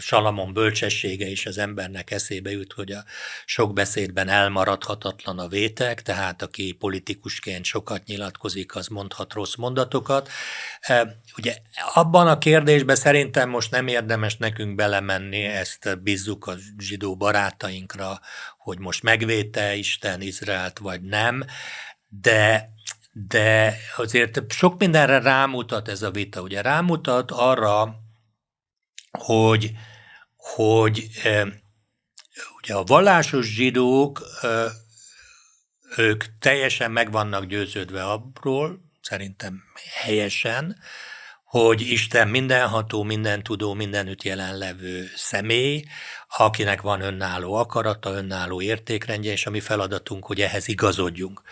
[0.00, 3.04] Salamon bölcsessége is az embernek eszébe jut, hogy a
[3.44, 10.30] sok beszédben elmaradhatatlan a vétek, tehát aki politikusként sokat nyilatkozik, az mondhat rossz mondatokat.
[11.36, 11.56] Ugye
[11.94, 18.20] abban a kérdésben szerintem most nem érdemes nekünk belemenni, ezt bízzuk a zsidó barátainkra,
[18.58, 21.44] hogy most megvéte Isten Izraelt, vagy nem,
[22.08, 22.76] de
[23.26, 26.40] de azért sok mindenre rámutat ez a vita.
[26.40, 27.94] Ugye rámutat arra,
[29.10, 29.72] hogy,
[30.36, 31.08] hogy
[32.56, 34.22] ugye a vallásos zsidók,
[35.96, 39.62] ők teljesen meg vannak győződve abról, szerintem
[39.94, 40.78] helyesen,
[41.48, 45.84] hogy Isten mindenható, mindentudó, mindenütt jelenlevő személy,
[46.36, 51.42] akinek van önálló akarata, önálló értékrendje, és a mi feladatunk, hogy ehhez igazodjunk.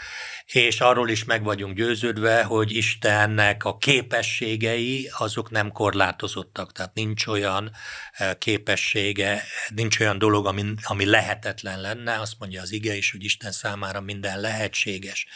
[0.47, 7.27] És arról is meg vagyunk győződve, hogy Istennek a képességei azok nem korlátozottak, tehát nincs
[7.27, 7.71] olyan
[8.13, 9.43] eh, képessége,
[9.75, 14.01] nincs olyan dolog, ami, ami lehetetlen lenne, azt mondja az ige is, hogy Isten számára
[14.01, 15.27] minden lehetséges.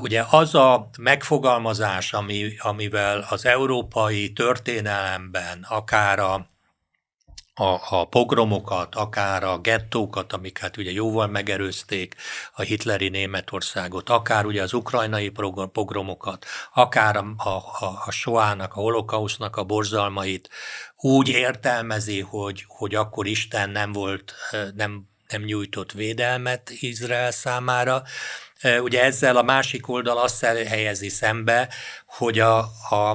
[0.00, 6.54] Ugye az a megfogalmazás, ami, amivel az európai történelemben akár a
[7.58, 12.14] a, a pogromokat, akár a gettókat, amiket hát ugye jóval megerőzték
[12.54, 15.32] a hitleri Németországot, akár ugye az ukrajnai
[15.72, 17.62] pogromokat, akár a, a,
[18.06, 20.48] a Soának, a holokausznak a borzalmait
[20.96, 24.34] úgy értelmezi, hogy, hogy akkor Isten nem volt,
[24.74, 28.02] nem, nem nyújtott védelmet Izrael számára,
[28.62, 31.68] Ugye ezzel a másik oldal azt helyezi szembe,
[32.06, 32.58] hogy a,
[32.90, 33.10] a,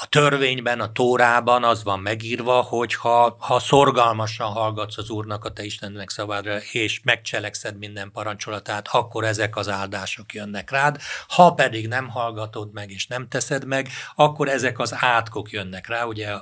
[0.00, 5.52] a törvényben, a tórában az van megírva, hogy ha, ha szorgalmasan hallgatsz az Úrnak, a
[5.52, 11.00] te Istennek szavádra, és megcselekszed minden parancsolatát, akkor ezek az áldások jönnek rád.
[11.28, 16.04] Ha pedig nem hallgatod meg, és nem teszed meg, akkor ezek az átkok jönnek rá.
[16.04, 16.34] Ugye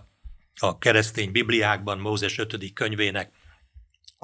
[0.55, 2.73] a keresztény Bibliákban, Mózes 5.
[2.73, 3.31] könyvének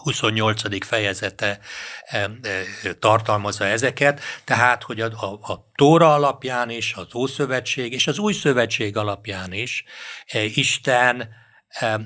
[0.03, 0.87] 28.
[0.87, 1.59] fejezete
[2.05, 2.31] eh, eh,
[2.99, 8.33] tartalmazza ezeket, tehát, hogy a, a, a Tóra alapján is, az Ószövetség és az Új
[8.33, 9.85] Szövetség alapján is
[10.27, 11.45] eh, Isten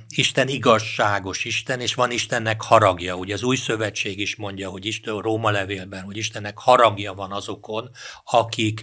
[0.09, 3.15] Isten igazságos Isten, és van Istennek haragja.
[3.15, 7.33] Ugye az új szövetség is mondja, hogy Isten, a Róma levélben, hogy Istennek haragja van
[7.33, 7.91] azokon,
[8.25, 8.83] akik,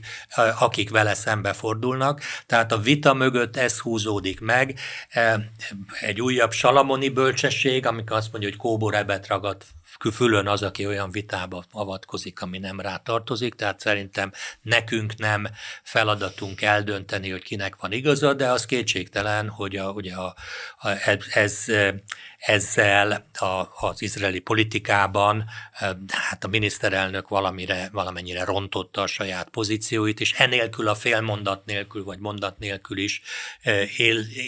[0.59, 2.21] akik vele szembefordulnak.
[2.45, 4.79] Tehát a vita mögött ez húzódik meg.
[5.99, 9.63] Egy újabb salamoni bölcsesség, amikor azt mondja, hogy kóbor ebet ragad
[10.11, 14.31] fülön az, aki olyan vitába avatkozik, ami nem rá tartozik, tehát szerintem
[14.61, 15.47] nekünk nem
[15.83, 20.35] feladatunk eldönteni, hogy kinek van igaza, de az kétségtelen, hogy a, ugye a,
[20.77, 20.89] a,
[21.33, 21.65] ez
[22.37, 25.45] ezzel a, az izraeli politikában
[26.07, 32.19] hát a miniszterelnök valamire, valamennyire rontotta a saját pozícióit, és enélkül a félmondat nélkül, vagy
[32.19, 33.21] mondat nélkül is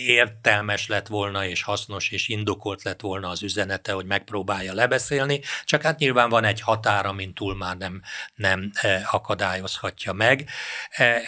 [0.06, 5.82] értelmes lett volna, és hasznos, és indokolt lett volna az üzenete, hogy megpróbálja lebeszélni, csak
[5.82, 8.02] hát nyilván van egy határ, amin túl már nem,
[8.36, 8.72] nem
[9.12, 10.50] akadályozhatja meg.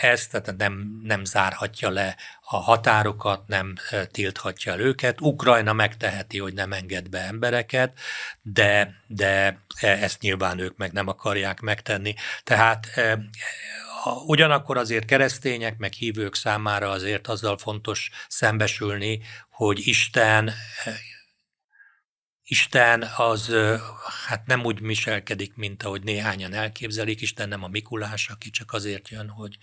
[0.02, 2.16] Ezt, tehát nem, nem zárhatja le
[2.52, 3.76] a határokat, nem
[4.12, 5.22] tilthatja el őket.
[5.22, 8.00] Ukrajna megteheti, hogy nem enged be embereket,
[8.42, 12.14] de, de e, ezt nyilván ők meg nem akarják megtenni.
[12.44, 12.88] Tehát
[14.26, 20.54] ugyanakkor azért keresztények, meg hívők számára azért azzal fontos szembesülni, hogy Isten
[22.52, 23.56] Isten az
[24.28, 27.22] hát nem úgy viselkedik, mint ahogy néhányan elképzelik.
[27.22, 29.58] Isten nem a Mikulás, aki csak azért jön, hogy,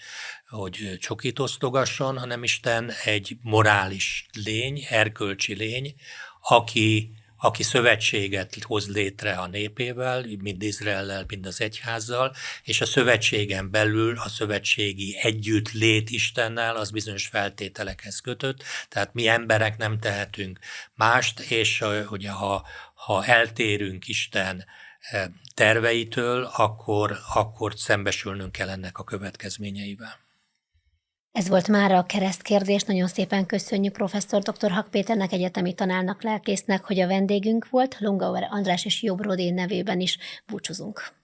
[0.49, 5.95] hogy csokit osztogasson, hanem Isten egy morális lény, erkölcsi lény,
[6.41, 13.71] aki aki szövetséget hoz létre a népével, mind Izraellel, mind az egyházzal, és a szövetségen
[13.71, 20.59] belül a szövetségi együtt lét Istennel az bizonyos feltételekhez kötött, tehát mi emberek nem tehetünk
[20.95, 24.65] mást, és ugye ha, ha eltérünk Isten
[25.55, 30.28] terveitől, akkor, akkor szembesülnünk kell ennek a következményeivel.
[31.39, 32.83] Ez volt már a keresztkérdés.
[32.83, 34.71] Nagyon szépen köszönjük professzor dr.
[34.71, 37.97] Hak Péternek, egyetemi tanárnak, lelkésznek, hogy a vendégünk volt.
[38.01, 41.18] Lungauer András és Jobb Rodén nevében is búcsúzunk.